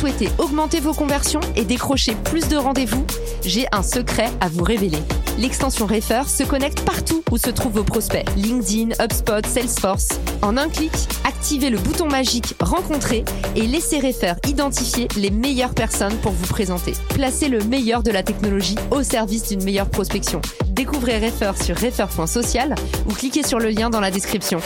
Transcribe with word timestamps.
Souhaitez 0.00 0.30
augmenter 0.38 0.80
vos 0.80 0.94
conversions 0.94 1.40
et 1.56 1.64
décrocher 1.66 2.14
plus 2.24 2.48
de 2.48 2.56
rendez-vous 2.56 3.04
J'ai 3.44 3.66
un 3.70 3.82
secret 3.82 4.30
à 4.40 4.48
vous 4.48 4.64
révéler. 4.64 4.96
L'extension 5.36 5.84
Refer 5.84 6.22
se 6.26 6.42
connecte 6.42 6.80
partout 6.86 7.22
où 7.30 7.36
se 7.36 7.50
trouvent 7.50 7.74
vos 7.74 7.84
prospects. 7.84 8.24
LinkedIn, 8.34 8.94
HubSpot, 8.98 9.44
Salesforce. 9.44 10.08
En 10.40 10.56
un 10.56 10.70
clic, 10.70 10.90
activez 11.24 11.68
le 11.68 11.76
bouton 11.76 12.06
magique 12.06 12.54
Rencontrer 12.60 13.26
et 13.56 13.66
laissez 13.66 14.00
Refer 14.00 14.32
identifier 14.48 15.06
les 15.18 15.30
meilleures 15.30 15.74
personnes 15.74 16.16
pour 16.22 16.32
vous 16.32 16.46
présenter. 16.46 16.94
Placez 17.10 17.50
le 17.50 17.62
meilleur 17.64 18.02
de 18.02 18.10
la 18.10 18.22
technologie 18.22 18.76
au 18.90 19.02
service 19.02 19.50
d'une 19.50 19.62
meilleure 19.64 19.90
prospection. 19.90 20.40
Découvrez 20.68 21.18
Refer 21.18 21.62
sur 21.62 21.78
refer.social 21.78 22.74
ou 23.06 23.12
cliquez 23.12 23.42
sur 23.42 23.58
le 23.58 23.68
lien 23.68 23.90
dans 23.90 24.00
la 24.00 24.10
description. 24.10 24.62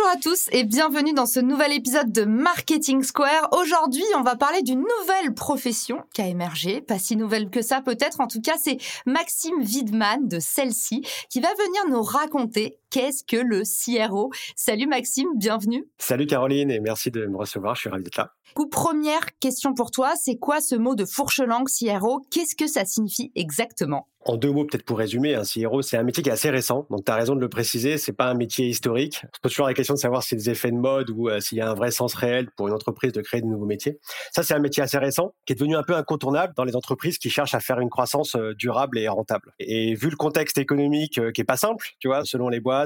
Bonjour 0.00 0.16
à 0.16 0.20
tous 0.20 0.48
et 0.52 0.64
bienvenue 0.64 1.12
dans 1.12 1.26
ce 1.26 1.40
nouvel 1.40 1.74
épisode 1.74 2.10
de 2.10 2.24
Marketing 2.24 3.02
Square. 3.02 3.50
Aujourd'hui, 3.52 4.04
on 4.16 4.22
va 4.22 4.34
parler 4.34 4.62
d'une 4.62 4.80
nouvelle 4.80 5.34
profession 5.34 6.02
qui 6.14 6.22
a 6.22 6.26
émergé, 6.26 6.80
pas 6.80 6.98
si 6.98 7.16
nouvelle 7.16 7.50
que 7.50 7.60
ça 7.60 7.82
peut-être, 7.82 8.20
en 8.20 8.26
tout 8.26 8.40
cas 8.40 8.54
c'est 8.58 8.78
Maxime 9.04 9.58
Widman 9.58 10.26
de 10.26 10.38
celle-ci 10.38 11.02
qui 11.28 11.40
va 11.40 11.48
venir 11.48 11.90
nous 11.90 12.02
raconter 12.02 12.78
qu'est-ce 12.90 13.24
que 13.24 13.36
le 13.36 13.62
CRO. 13.62 14.30
Salut 14.56 14.86
Maxime, 14.86 15.28
bienvenue. 15.36 15.86
Salut 15.98 16.26
Caroline 16.26 16.70
et 16.70 16.80
merci 16.80 17.10
de 17.10 17.26
me 17.26 17.36
recevoir, 17.36 17.74
je 17.74 17.80
suis 17.80 17.90
ravi 17.90 18.02
d'être 18.02 18.16
là. 18.16 18.34
Coup, 18.54 18.68
première 18.68 19.38
question 19.38 19.74
pour 19.74 19.90
toi, 19.90 20.14
c'est 20.16 20.36
quoi 20.36 20.60
ce 20.60 20.74
mot 20.74 20.94
de 20.94 21.04
fourche-langue 21.04 21.68
CRO 21.68 22.20
Qu'est-ce 22.30 22.56
que 22.56 22.66
ça 22.66 22.84
signifie 22.84 23.30
exactement? 23.36 24.08
En 24.26 24.36
deux 24.36 24.52
mots, 24.52 24.66
peut-être 24.66 24.84
pour 24.84 24.98
résumer, 24.98 25.34
un 25.34 25.44
CRO, 25.44 25.80
c'est 25.80 25.96
un 25.96 26.02
métier 26.02 26.22
qui 26.22 26.28
est 26.28 26.32
assez 26.32 26.50
récent. 26.50 26.86
Donc, 26.90 27.06
tu 27.06 27.10
as 27.10 27.14
raison 27.14 27.34
de 27.34 27.40
le 27.40 27.48
préciser, 27.48 27.96
c'est 27.96 28.12
pas 28.12 28.26
un 28.26 28.34
métier 28.34 28.66
historique. 28.66 29.22
On 29.24 29.36
se 29.36 29.40
pose 29.40 29.52
toujours 29.52 29.66
la 29.66 29.72
question 29.72 29.94
de 29.94 29.98
savoir 29.98 30.22
si 30.22 30.30
c'est 30.30 30.36
des 30.36 30.50
effets 30.50 30.70
de 30.70 30.76
mode 30.76 31.08
ou 31.08 31.30
euh, 31.30 31.40
s'il 31.40 31.56
y 31.56 31.62
a 31.62 31.70
un 31.70 31.74
vrai 31.74 31.90
sens 31.90 32.12
réel 32.12 32.50
pour 32.54 32.68
une 32.68 32.74
entreprise 32.74 33.12
de 33.12 33.22
créer 33.22 33.40
de 33.40 33.46
nouveaux 33.46 33.64
métiers. 33.64 33.98
Ça, 34.30 34.42
c'est 34.42 34.52
un 34.52 34.58
métier 34.58 34.82
assez 34.82 34.98
récent 34.98 35.32
qui 35.46 35.54
est 35.54 35.56
devenu 35.56 35.74
un 35.74 35.82
peu 35.82 35.94
incontournable 35.94 36.52
dans 36.54 36.64
les 36.64 36.76
entreprises 36.76 37.16
qui 37.16 37.30
cherchent 37.30 37.54
à 37.54 37.60
faire 37.60 37.80
une 37.80 37.88
croissance 37.88 38.36
euh, 38.36 38.52
durable 38.54 38.98
et 38.98 39.08
rentable. 39.08 39.54
Et, 39.58 39.94
vu 39.94 40.10
le 40.10 40.16
contexte 40.16 40.58
économique 40.58 41.16
euh, 41.16 41.32
qui 41.32 41.40
est 41.40 41.44
pas 41.44 41.56
simple, 41.56 41.86
tu 41.98 42.08
vois, 42.08 42.24
selon 42.26 42.50
les 42.50 42.60
boîtes, 42.60 42.79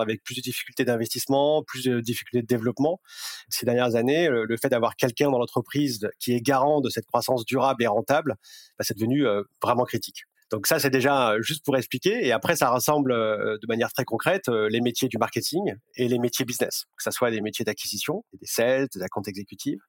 avec 0.00 0.22
plus 0.22 0.34
de 0.34 0.40
difficultés 0.40 0.84
d'investissement, 0.84 1.62
plus 1.62 1.84
de 1.84 2.00
difficultés 2.00 2.42
de 2.42 2.46
développement, 2.46 3.00
ces 3.48 3.66
dernières 3.66 3.94
années, 3.94 4.28
le, 4.28 4.56
fait 4.56 4.68
d'avoir 4.68 4.96
quelqu'un 4.96 5.30
dans 5.30 5.38
l'entreprise 5.38 6.08
qui 6.18 6.32
est 6.32 6.40
garant 6.40 6.80
de 6.80 6.90
cette 6.90 7.06
croissance 7.06 7.44
durable 7.44 7.82
et 7.82 7.86
rentable, 7.86 8.36
bah, 8.78 8.84
c'est 8.84 8.96
devenu 8.96 9.24
vraiment 9.62 9.84
critique. 9.84 10.24
Donc 10.50 10.66
ça, 10.66 10.80
c'est 10.80 10.90
déjà 10.90 11.40
juste 11.40 11.64
pour 11.64 11.76
expliquer. 11.76 12.26
Et 12.26 12.32
après, 12.32 12.56
ça 12.56 12.68
rassemble 12.70 13.12
de 13.12 13.66
manière 13.68 13.92
très 13.92 14.04
concrète 14.04 14.48
les 14.48 14.80
métiers 14.80 15.08
du 15.08 15.16
marketing 15.16 15.74
et 15.94 16.08
les 16.08 16.18
métiers 16.18 16.44
business, 16.44 16.86
que 16.96 17.04
ce 17.04 17.10
soit 17.12 17.30
des 17.30 17.40
métiers 17.40 17.64
d'acquisition, 17.64 18.24
des 18.32 18.46
sales, 18.46 18.88
des 18.94 19.08
comptes 19.08 19.28
exécutifs, 19.28 19.80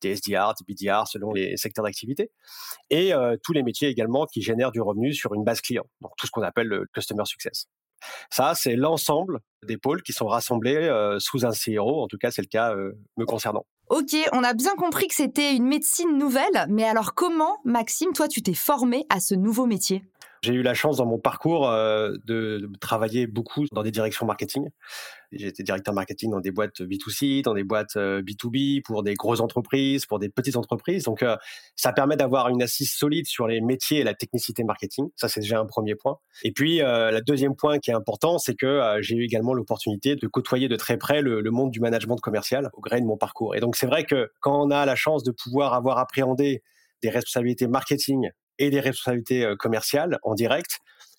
des 0.00 0.16
SDR, 0.16 0.54
des 0.54 0.74
BDR 0.74 1.06
selon 1.06 1.32
les 1.32 1.56
secteurs 1.56 1.84
d'activité, 1.84 2.30
et 2.90 3.12
tous 3.42 3.52
les 3.52 3.62
métiers 3.62 3.88
également 3.88 4.26
qui 4.26 4.40
génèrent 4.40 4.72
du 4.72 4.80
revenu 4.80 5.12
sur 5.12 5.34
une 5.34 5.44
base 5.44 5.60
client, 5.60 5.84
donc 6.00 6.12
tout 6.16 6.26
ce 6.26 6.30
qu'on 6.30 6.42
appelle 6.42 6.68
le 6.68 6.86
customer 6.94 7.24
success. 7.26 7.66
Ça, 8.30 8.54
c'est 8.54 8.76
l'ensemble 8.76 9.40
des 9.66 9.76
pôles 9.76 10.02
qui 10.02 10.12
sont 10.12 10.26
rassemblés 10.26 10.88
sous 11.18 11.44
un 11.44 11.50
CRO, 11.50 12.02
en 12.02 12.06
tout 12.06 12.18
cas 12.18 12.30
c'est 12.30 12.42
le 12.42 12.48
cas 12.48 12.74
me 13.16 13.24
concernant. 13.24 13.66
Ok, 13.88 14.16
on 14.32 14.42
a 14.42 14.52
bien 14.52 14.74
compris 14.74 15.06
que 15.06 15.14
c'était 15.14 15.54
une 15.54 15.66
médecine 15.66 16.18
nouvelle, 16.18 16.66
mais 16.68 16.84
alors 16.84 17.14
comment, 17.14 17.58
Maxime, 17.64 18.12
toi, 18.12 18.26
tu 18.26 18.42
t'es 18.42 18.54
formé 18.54 19.06
à 19.10 19.20
ce 19.20 19.34
nouveau 19.34 19.66
métier? 19.66 20.02
J'ai 20.42 20.54
eu 20.54 20.62
la 20.62 20.74
chance 20.74 20.96
dans 20.98 21.06
mon 21.06 21.18
parcours 21.18 21.68
euh, 21.68 22.16
de, 22.24 22.70
travailler 22.80 23.26
beaucoup 23.26 23.64
dans 23.72 23.82
des 23.82 23.90
directions 23.90 24.26
marketing. 24.26 24.68
J'ai 25.32 25.48
été 25.48 25.62
directeur 25.62 25.92
marketing 25.92 26.30
dans 26.30 26.40
des 26.40 26.50
boîtes 26.50 26.80
B2C, 26.80 27.42
dans 27.42 27.54
des 27.54 27.64
boîtes 27.64 27.96
B2B, 27.96 28.78
euh, 28.78 28.82
pour 28.84 29.02
des 29.02 29.14
grosses 29.14 29.40
entreprises, 29.40 30.06
pour 30.06 30.18
des 30.18 30.28
petites 30.28 30.56
entreprises. 30.56 31.04
Donc, 31.04 31.22
euh, 31.22 31.36
ça 31.74 31.92
permet 31.92 32.16
d'avoir 32.16 32.48
une 32.48 32.62
assise 32.62 32.92
solide 32.92 33.26
sur 33.26 33.48
les 33.48 33.60
métiers 33.60 34.00
et 34.00 34.04
la 34.04 34.14
technicité 34.14 34.62
marketing. 34.62 35.08
Ça, 35.16 35.28
c'est 35.28 35.40
déjà 35.40 35.58
un 35.58 35.66
premier 35.66 35.94
point. 35.94 36.18
Et 36.42 36.52
puis, 36.52 36.78
le 36.78 37.20
deuxième 37.20 37.56
point 37.56 37.78
qui 37.78 37.90
est 37.90 37.94
important, 37.94 38.38
c'est 38.38 38.54
que 38.54 38.98
j'ai 39.00 39.16
eu 39.16 39.24
également 39.24 39.54
l'opportunité 39.54 40.16
de 40.16 40.26
côtoyer 40.28 40.68
de 40.68 40.76
très 40.76 40.96
près 40.96 41.22
le, 41.22 41.40
le, 41.40 41.50
monde 41.50 41.70
du 41.70 41.80
management 41.80 42.16
commercial 42.16 42.70
au 42.74 42.80
gré 42.80 43.00
de 43.00 43.06
mon 43.06 43.16
parcours. 43.16 43.56
Et 43.56 43.60
donc, 43.60 43.76
c'est 43.76 43.86
vrai 43.86 44.04
que 44.04 44.30
quand 44.40 44.66
on 44.66 44.70
a 44.70 44.86
la 44.86 44.94
chance 44.94 45.22
de 45.22 45.32
pouvoir 45.32 45.74
avoir 45.74 45.98
appréhendé 45.98 46.62
des 47.02 47.10
responsabilités 47.10 47.66
marketing 47.66 48.30
et 48.58 48.70
des 48.70 48.80
responsabilités 48.80 49.44
euh, 49.44 49.56
commerciales 49.56 50.18
en 50.22 50.34
direct, 50.34 50.78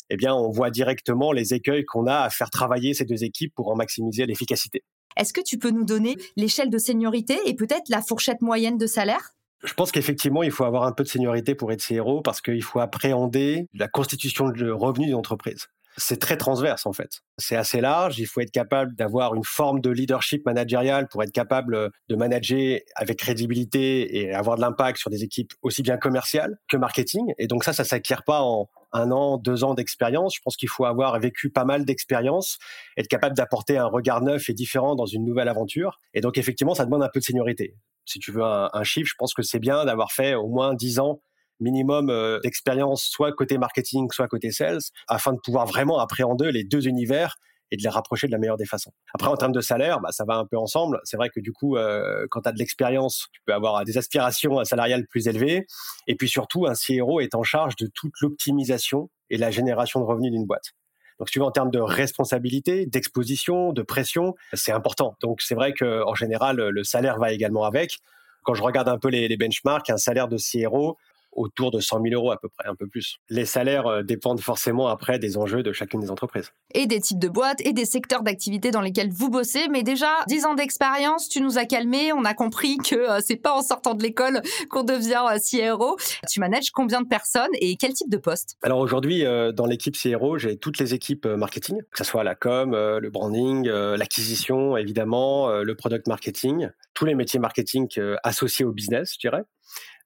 eh 0.09 0.17
bien, 0.17 0.33
on 0.33 0.49
voit 0.49 0.69
directement 0.69 1.31
les 1.31 1.53
écueils 1.53 1.83
qu'on 1.85 2.07
a 2.07 2.19
à 2.19 2.29
faire 2.29 2.49
travailler 2.49 2.93
ces 2.93 3.05
deux 3.05 3.23
équipes 3.23 3.53
pour 3.55 3.69
en 3.69 3.75
maximiser 3.75 4.25
l'efficacité. 4.25 4.83
Est-ce 5.17 5.33
que 5.33 5.41
tu 5.41 5.57
peux 5.57 5.71
nous 5.71 5.83
donner 5.83 6.15
l'échelle 6.35 6.69
de 6.69 6.77
seniorité 6.77 7.37
et 7.45 7.55
peut-être 7.55 7.89
la 7.89 8.01
fourchette 8.01 8.41
moyenne 8.41 8.77
de 8.77 8.87
salaire? 8.87 9.31
Je 9.63 9.73
pense 9.73 9.91
qu'effectivement, 9.91 10.43
il 10.43 10.51
faut 10.51 10.65
avoir 10.65 10.83
un 10.83 10.91
peu 10.91 11.03
de 11.03 11.09
seniorité 11.09 11.55
pour 11.55 11.71
être 11.71 11.85
CRO 11.85 12.21
parce 12.21 12.41
qu'il 12.41 12.63
faut 12.63 12.79
appréhender 12.79 13.67
la 13.73 13.87
constitution 13.87 14.49
de 14.49 14.69
revenus 14.69 15.07
d'une 15.07 15.15
entreprise 15.15 15.67
c'est 15.97 16.19
très 16.19 16.37
transverse 16.37 16.85
en 16.85 16.93
fait. 16.93 17.21
C'est 17.37 17.55
assez 17.55 17.81
large, 17.81 18.19
il 18.19 18.27
faut 18.27 18.39
être 18.39 18.51
capable 18.51 18.95
d'avoir 18.95 19.33
une 19.33 19.43
forme 19.43 19.81
de 19.81 19.89
leadership 19.89 20.45
managérial 20.45 21.07
pour 21.07 21.23
être 21.23 21.31
capable 21.31 21.75
euh, 21.75 21.89
de 22.07 22.15
manager 22.15 22.79
avec 22.95 23.17
crédibilité 23.17 24.17
et 24.17 24.33
avoir 24.33 24.57
de 24.57 24.61
l'impact 24.61 24.99
sur 24.99 25.09
des 25.09 25.23
équipes 25.23 25.53
aussi 25.63 25.81
bien 25.81 25.97
commerciales 25.97 26.57
que 26.69 26.77
marketing. 26.77 27.33
Et 27.39 27.47
donc 27.47 27.63
ça, 27.63 27.73
ça 27.73 27.83
s'acquiert 27.83 28.23
pas 28.23 28.41
en 28.41 28.69
un 28.93 29.11
an, 29.11 29.37
deux 29.37 29.63
ans 29.63 29.73
d'expérience. 29.73 30.35
Je 30.35 30.41
pense 30.43 30.55
qu'il 30.55 30.69
faut 30.69 30.85
avoir 30.85 31.19
vécu 31.19 31.49
pas 31.49 31.65
mal 31.65 31.83
d'expérience, 31.83 32.57
être 32.95 33.07
capable 33.07 33.35
d'apporter 33.35 33.77
un 33.77 33.87
regard 33.87 34.21
neuf 34.21 34.49
et 34.49 34.53
différent 34.53 34.95
dans 34.95 35.05
une 35.05 35.25
nouvelle 35.25 35.49
aventure. 35.49 35.99
Et 36.13 36.21
donc 36.21 36.37
effectivement, 36.37 36.75
ça 36.75 36.85
demande 36.85 37.03
un 37.03 37.09
peu 37.11 37.19
de 37.19 37.25
seniorité. 37.25 37.75
Si 38.05 38.19
tu 38.19 38.31
veux 38.31 38.43
un, 38.43 38.69
un 38.71 38.83
chiffre, 38.83 39.09
je 39.09 39.15
pense 39.17 39.33
que 39.33 39.41
c'est 39.41 39.59
bien 39.59 39.83
d'avoir 39.83 40.11
fait 40.11 40.35
au 40.35 40.47
moins 40.47 40.73
dix 40.73 40.99
ans 40.99 41.19
minimum 41.59 42.09
euh, 42.09 42.39
d'expérience, 42.41 43.03
soit 43.03 43.31
côté 43.31 43.57
marketing, 43.57 44.09
soit 44.11 44.27
côté 44.27 44.51
sales, 44.51 44.79
afin 45.07 45.33
de 45.33 45.39
pouvoir 45.39 45.65
vraiment 45.65 45.99
appréhender 45.99 46.51
les 46.51 46.63
deux 46.63 46.87
univers 46.87 47.35
et 47.71 47.77
de 47.77 47.83
les 47.83 47.89
rapprocher 47.89 48.27
de 48.27 48.31
la 48.31 48.37
meilleure 48.37 48.57
des 48.57 48.65
façons. 48.65 48.91
Après, 49.13 49.27
en 49.27 49.35
termes 49.35 49.51
de 49.51 49.61
salaire, 49.61 49.99
bah, 49.99 50.09
ça 50.11 50.23
va 50.25 50.35
un 50.35 50.45
peu 50.45 50.57
ensemble. 50.57 50.99
C'est 51.03 51.17
vrai 51.17 51.29
que 51.29 51.39
du 51.39 51.51
coup, 51.51 51.75
euh, 51.75 52.25
quand 52.29 52.41
tu 52.41 52.49
as 52.49 52.51
de 52.53 52.59
l'expérience, 52.59 53.27
tu 53.33 53.41
peux 53.45 53.53
avoir 53.53 53.83
des 53.83 53.97
aspirations 53.97 54.63
salariales 54.63 55.05
plus 55.07 55.27
élevées. 55.27 55.65
Et 56.07 56.15
puis 56.15 56.29
surtout, 56.29 56.65
un 56.65 56.73
CRO 56.73 57.19
est 57.19 57.35
en 57.35 57.43
charge 57.43 57.75
de 57.75 57.87
toute 57.93 58.13
l'optimisation 58.21 59.09
et 59.29 59.37
la 59.37 59.51
génération 59.51 59.99
de 59.99 60.05
revenus 60.05 60.31
d'une 60.31 60.45
boîte. 60.45 60.71
Donc, 61.19 61.29
si 61.29 61.33
tu 61.33 61.39
veux, 61.39 61.45
en 61.45 61.51
termes 61.51 61.71
de 61.71 61.79
responsabilité, 61.79 62.85
d'exposition, 62.85 63.73
de 63.73 63.81
pression, 63.81 64.35
c'est 64.53 64.71
important. 64.71 65.15
Donc, 65.21 65.41
c'est 65.41 65.55
vrai 65.55 65.73
qu'en 65.73 66.13
général, 66.13 66.57
le 66.57 66.83
salaire 66.83 67.17
va 67.17 67.33
également 67.33 67.63
avec. 67.63 67.97
Quand 68.43 68.53
je 68.53 68.63
regarde 68.63 68.87
un 68.87 68.99
peu 68.99 69.09
les, 69.09 69.35
benchmarks, 69.35 69.89
un 69.89 69.97
salaire 69.97 70.27
de 70.27 70.37
CRO, 70.37 70.97
autour 71.37 71.71
de 71.71 71.79
100 71.79 72.01
000 72.01 72.15
euros 72.15 72.31
à 72.31 72.37
peu 72.37 72.49
près, 72.49 72.67
un 72.67 72.75
peu 72.75 72.87
plus. 72.87 73.19
Les 73.29 73.45
salaires 73.45 73.87
euh, 73.87 74.03
dépendent 74.03 74.41
forcément 74.41 74.87
après 74.87 75.19
des 75.19 75.37
enjeux 75.37 75.63
de 75.63 75.71
chacune 75.71 76.01
des 76.01 76.11
entreprises. 76.11 76.51
Et 76.73 76.87
des 76.87 76.99
types 76.99 77.19
de 77.19 77.29
boîtes 77.29 77.61
et 77.65 77.71
des 77.71 77.85
secteurs 77.85 78.23
d'activité 78.23 78.71
dans 78.71 78.81
lesquels 78.81 79.11
vous 79.11 79.29
bossez. 79.29 79.67
Mais 79.69 79.83
déjà, 79.83 80.09
10 80.27 80.45
ans 80.45 80.55
d'expérience, 80.55 81.29
tu 81.29 81.39
nous 81.39 81.57
as 81.57 81.65
calmé. 81.65 82.11
On 82.11 82.25
a 82.25 82.33
compris 82.33 82.77
que 82.77 82.95
euh, 82.95 83.19
c'est 83.23 83.37
pas 83.37 83.53
en 83.53 83.61
sortant 83.61 83.93
de 83.93 84.03
l'école 84.03 84.41
qu'on 84.69 84.83
devient 84.83 85.23
euh, 85.31 85.37
CRO. 85.37 85.95
Tu 86.29 86.39
manages 86.39 86.71
combien 86.71 87.01
de 87.01 87.07
personnes 87.07 87.47
et 87.53 87.77
quel 87.77 87.93
type 87.93 88.09
de 88.09 88.17
poste? 88.17 88.57
Alors 88.63 88.79
aujourd'hui, 88.79 89.23
dans 89.53 89.65
l'équipe 89.65 89.95
CRO, 89.95 90.37
j'ai 90.37 90.57
toutes 90.57 90.79
les 90.79 90.93
équipes 90.93 91.25
marketing, 91.25 91.81
que 91.91 91.97
ce 91.97 92.03
soit 92.03 92.23
la 92.23 92.35
com, 92.35 92.71
le 92.71 93.09
branding, 93.09 93.67
l'acquisition, 93.67 94.75
évidemment, 94.77 95.49
le 95.49 95.75
product 95.75 96.07
marketing, 96.07 96.69
tous 96.93 97.05
les 97.05 97.15
métiers 97.15 97.39
marketing 97.39 97.87
associés 98.23 98.65
au 98.65 98.71
business, 98.71 99.13
je 99.13 99.19
dirais 99.19 99.43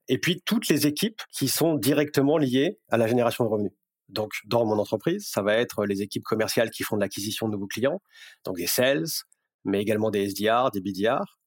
et 0.07 0.17
puis 0.17 0.41
toutes 0.45 0.67
les 0.67 0.87
équipes 0.87 1.21
qui 1.31 1.47
sont 1.47 1.75
directement 1.75 2.37
liées 2.37 2.79
à 2.89 2.97
la 2.97 3.07
génération 3.07 3.43
de 3.43 3.49
revenus. 3.49 3.71
Donc, 4.09 4.31
dans 4.45 4.65
mon 4.65 4.77
entreprise, 4.77 5.27
ça 5.29 5.41
va 5.41 5.55
être 5.55 5.85
les 5.85 6.01
équipes 6.01 6.23
commerciales 6.23 6.69
qui 6.69 6.83
font 6.83 6.97
de 6.97 7.01
l'acquisition 7.01 7.47
de 7.47 7.53
nouveaux 7.53 7.67
clients, 7.67 8.01
donc 8.43 8.57
des 8.57 8.67
sales, 8.67 9.05
mais 9.63 9.81
également 9.81 10.09
des 10.09 10.29
SDR, 10.29 10.69
des 10.71 10.81
BDR, 10.81 11.39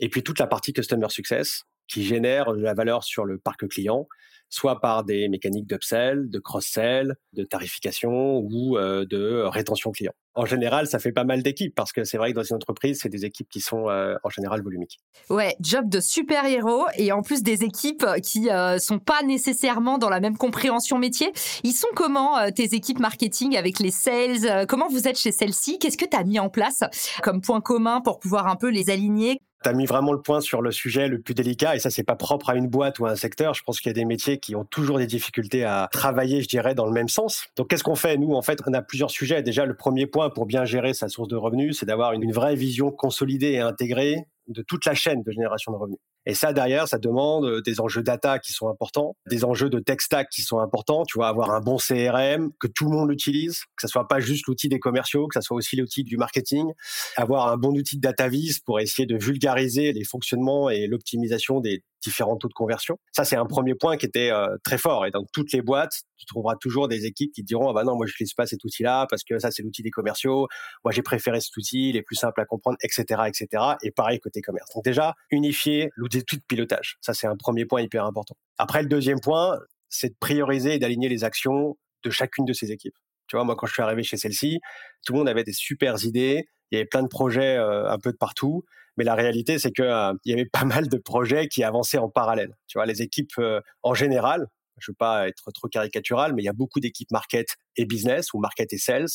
et 0.00 0.08
puis 0.08 0.22
toute 0.22 0.38
la 0.38 0.46
partie 0.46 0.72
customer 0.72 1.08
success 1.08 1.62
qui 1.88 2.04
génère 2.04 2.52
de 2.52 2.62
la 2.62 2.74
valeur 2.74 3.02
sur 3.02 3.24
le 3.24 3.38
parc 3.38 3.66
client, 3.68 4.06
soit 4.52 4.80
par 4.80 5.02
des 5.02 5.28
mécaniques 5.28 5.66
d'upsell, 5.66 6.28
de 6.28 6.38
cross-sell, 6.38 7.16
de 7.32 7.42
tarification 7.42 8.38
ou 8.38 8.76
euh, 8.76 9.06
de 9.06 9.42
rétention 9.46 9.92
client. 9.92 10.12
En 10.34 10.44
général, 10.44 10.86
ça 10.86 10.98
fait 10.98 11.12
pas 11.12 11.24
mal 11.24 11.42
d'équipes 11.42 11.74
parce 11.74 11.92
que 11.92 12.04
c'est 12.04 12.18
vrai 12.18 12.32
que 12.32 12.36
dans 12.36 12.42
une 12.42 12.56
entreprise, 12.56 13.00
c'est 13.02 13.08
des 13.08 13.24
équipes 13.24 13.48
qui 13.48 13.60
sont 13.60 13.88
euh, 13.88 14.14
en 14.22 14.28
général 14.28 14.62
volumiques. 14.62 15.00
Ouais, 15.30 15.56
job 15.60 15.88
de 15.88 16.00
super-héros 16.00 16.84
et 16.96 17.12
en 17.12 17.22
plus 17.22 17.42
des 17.42 17.64
équipes 17.64 18.04
qui 18.22 18.50
euh, 18.50 18.78
sont 18.78 18.98
pas 18.98 19.22
nécessairement 19.22 19.96
dans 19.96 20.10
la 20.10 20.20
même 20.20 20.36
compréhension 20.36 20.98
métier. 20.98 21.32
Ils 21.64 21.72
sont 21.72 21.88
comment 21.94 22.50
tes 22.50 22.74
équipes 22.74 22.98
marketing 22.98 23.56
avec 23.56 23.78
les 23.78 23.90
sales? 23.90 24.66
Comment 24.66 24.88
vous 24.88 25.08
êtes 25.08 25.18
chez 25.18 25.32
celles-ci 25.32 25.78
Qu'est-ce 25.78 25.98
que 25.98 26.04
tu 26.04 26.16
as 26.16 26.24
mis 26.24 26.38
en 26.38 26.50
place 26.50 26.84
comme 27.22 27.40
point 27.40 27.62
commun 27.62 28.02
pour 28.02 28.18
pouvoir 28.18 28.48
un 28.48 28.56
peu 28.56 28.68
les 28.68 28.90
aligner? 28.90 29.40
Tu 29.62 29.68
as 29.68 29.72
mis 29.72 29.86
vraiment 29.86 30.12
le 30.12 30.20
point 30.20 30.40
sur 30.40 30.62
le 30.62 30.70
sujet 30.70 31.08
le 31.08 31.20
plus 31.20 31.34
délicat 31.34 31.76
et 31.76 31.78
ça 31.78 31.90
c'est 31.90 32.02
pas 32.02 32.16
propre 32.16 32.50
à 32.50 32.56
une 32.56 32.68
boîte 32.68 32.98
ou 32.98 33.06
à 33.06 33.10
un 33.10 33.16
secteur. 33.16 33.54
Je 33.54 33.62
pense 33.62 33.80
qu'il 33.80 33.88
y 33.88 33.90
a 33.90 33.94
des 33.94 34.04
métiers 34.04 34.38
qui 34.38 34.54
ont 34.56 34.64
toujours 34.64 34.98
des 34.98 35.06
difficultés 35.06 35.64
à 35.64 35.88
travailler, 35.92 36.42
je 36.42 36.48
dirais, 36.48 36.74
dans 36.74 36.86
le 36.86 36.92
même 36.92 37.08
sens. 37.08 37.46
Donc 37.56 37.68
qu'est-ce 37.68 37.84
qu'on 37.84 37.94
fait? 37.94 38.16
Nous, 38.16 38.34
en 38.34 38.42
fait, 38.42 38.60
on 38.66 38.72
a 38.72 38.82
plusieurs 38.82 39.10
sujets. 39.10 39.42
Déjà, 39.42 39.64
le 39.66 39.74
premier 39.74 40.06
point 40.06 40.30
pour 40.30 40.46
bien 40.46 40.64
gérer 40.64 40.94
sa 40.94 41.08
source 41.08 41.28
de 41.28 41.36
revenus, 41.36 41.78
c'est 41.78 41.86
d'avoir 41.86 42.12
une 42.12 42.30
vraie 42.32 42.56
vision 42.56 42.90
consolidée 42.90 43.52
et 43.52 43.60
intégrée 43.60 44.26
de 44.48 44.62
toute 44.62 44.84
la 44.86 44.94
chaîne 44.94 45.22
de 45.22 45.30
génération 45.30 45.72
de 45.72 45.76
revenus. 45.76 45.98
Et 46.26 46.34
ça, 46.34 46.52
derrière, 46.52 46.86
ça 46.86 46.98
demande 46.98 47.44
euh, 47.44 47.60
des 47.62 47.80
enjeux 47.80 48.02
data 48.02 48.38
qui 48.38 48.52
sont 48.52 48.68
importants, 48.68 49.16
des 49.28 49.44
enjeux 49.44 49.70
de 49.70 49.80
tech 49.80 50.00
stack 50.00 50.28
qui 50.30 50.42
sont 50.42 50.60
importants. 50.60 51.04
Tu 51.04 51.18
vois, 51.18 51.28
avoir 51.28 51.50
un 51.50 51.60
bon 51.60 51.76
CRM, 51.76 52.52
que 52.60 52.68
tout 52.68 52.84
le 52.84 52.90
monde 52.90 53.10
l'utilise, 53.10 53.64
que 53.76 53.82
ce 53.82 53.88
soit 53.88 54.06
pas 54.06 54.20
juste 54.20 54.46
l'outil 54.46 54.68
des 54.68 54.78
commerciaux, 54.78 55.26
que 55.26 55.34
ce 55.34 55.40
soit 55.40 55.56
aussi 55.56 55.76
l'outil 55.76 56.04
du 56.04 56.16
marketing. 56.16 56.72
Avoir 57.16 57.48
un 57.48 57.56
bon 57.56 57.76
outil 57.76 57.96
de 57.96 58.02
data 58.02 58.28
vis 58.28 58.60
pour 58.60 58.80
essayer 58.80 59.06
de 59.06 59.16
vulgariser 59.16 59.92
les 59.92 60.04
fonctionnements 60.04 60.70
et 60.70 60.86
l'optimisation 60.86 61.60
des 61.60 61.82
différents 62.02 62.36
taux 62.36 62.48
de 62.48 62.52
conversion. 62.52 62.98
Ça, 63.12 63.24
c'est 63.24 63.36
un 63.36 63.46
premier 63.46 63.74
point 63.74 63.96
qui 63.96 64.06
était 64.06 64.30
euh, 64.30 64.56
très 64.64 64.78
fort. 64.78 65.06
Et 65.06 65.10
dans 65.10 65.24
toutes 65.32 65.52
les 65.52 65.62
boîtes, 65.62 66.02
tu 66.16 66.26
trouveras 66.26 66.56
toujours 66.56 66.88
des 66.88 67.06
équipes 67.06 67.32
qui 67.32 67.42
te 67.42 67.46
diront, 67.46 67.70
ah 67.70 67.72
bah 67.72 67.84
non, 67.84 67.96
moi, 67.96 68.06
je 68.06 68.12
n'utilise 68.12 68.34
pas 68.34 68.46
cet 68.46 68.64
outil-là 68.64 69.06
parce 69.08 69.24
que 69.24 69.38
ça, 69.38 69.50
c'est 69.50 69.62
l'outil 69.62 69.82
des 69.82 69.90
commerciaux. 69.90 70.48
Moi, 70.84 70.92
j'ai 70.92 71.02
préféré 71.02 71.40
cet 71.40 71.56
outil, 71.56 71.90
il 71.90 71.96
est 71.96 72.02
plus 72.02 72.16
simple 72.16 72.40
à 72.40 72.44
comprendre, 72.44 72.76
etc., 72.82 73.22
etc. 73.26 73.64
Et 73.82 73.90
pareil 73.90 74.20
côté 74.20 74.40
commerce. 74.40 74.68
Donc 74.74 74.84
déjà, 74.84 75.14
unifier 75.30 75.90
l'outil 75.96 76.18
de 76.20 76.42
pilotage. 76.46 76.96
Ça, 77.00 77.14
c'est 77.14 77.26
un 77.26 77.36
premier 77.36 77.64
point 77.64 77.80
hyper 77.80 78.04
important. 78.04 78.36
Après, 78.58 78.82
le 78.82 78.88
deuxième 78.88 79.20
point, 79.20 79.58
c'est 79.88 80.08
de 80.08 80.16
prioriser 80.18 80.74
et 80.74 80.78
d'aligner 80.78 81.08
les 81.08 81.24
actions 81.24 81.76
de 82.04 82.10
chacune 82.10 82.44
de 82.44 82.52
ces 82.52 82.72
équipes. 82.72 82.96
Tu 83.28 83.36
vois, 83.36 83.44
moi, 83.44 83.56
quand 83.56 83.66
je 83.66 83.72
suis 83.72 83.82
arrivé 83.82 84.02
chez 84.02 84.16
celle-ci, 84.16 84.60
tout 85.04 85.12
le 85.12 85.20
monde 85.20 85.28
avait 85.28 85.44
des 85.44 85.52
super 85.52 86.04
idées. 86.04 86.44
Il 86.70 86.76
y 86.76 86.78
avait 86.78 86.86
plein 86.86 87.02
de 87.02 87.08
projets 87.08 87.56
euh, 87.56 87.90
un 87.90 87.98
peu 87.98 88.12
de 88.12 88.16
partout. 88.16 88.64
Mais 88.96 89.04
la 89.04 89.14
réalité, 89.14 89.58
c'est 89.58 89.72
que 89.72 89.82
euh, 89.82 90.12
y 90.24 90.32
avait 90.32 90.44
pas 90.52 90.64
mal 90.64 90.88
de 90.88 90.96
projets 90.98 91.48
qui 91.48 91.64
avançaient 91.64 91.98
en 91.98 92.08
parallèle. 92.08 92.54
Tu 92.68 92.78
vois, 92.78 92.86
les 92.86 93.02
équipes 93.02 93.32
euh, 93.38 93.60
en 93.82 93.94
général, 93.94 94.46
je 94.78 94.90
veux 94.90 94.96
pas 94.96 95.28
être 95.28 95.50
trop 95.52 95.68
caricatural, 95.68 96.34
mais 96.34 96.42
il 96.42 96.46
y 96.46 96.48
a 96.48 96.54
beaucoup 96.54 96.80
d'équipes 96.80 97.10
market 97.10 97.46
et 97.76 97.84
business 97.84 98.32
ou 98.32 98.38
market 98.38 98.72
et 98.72 98.78
sales 98.78 99.06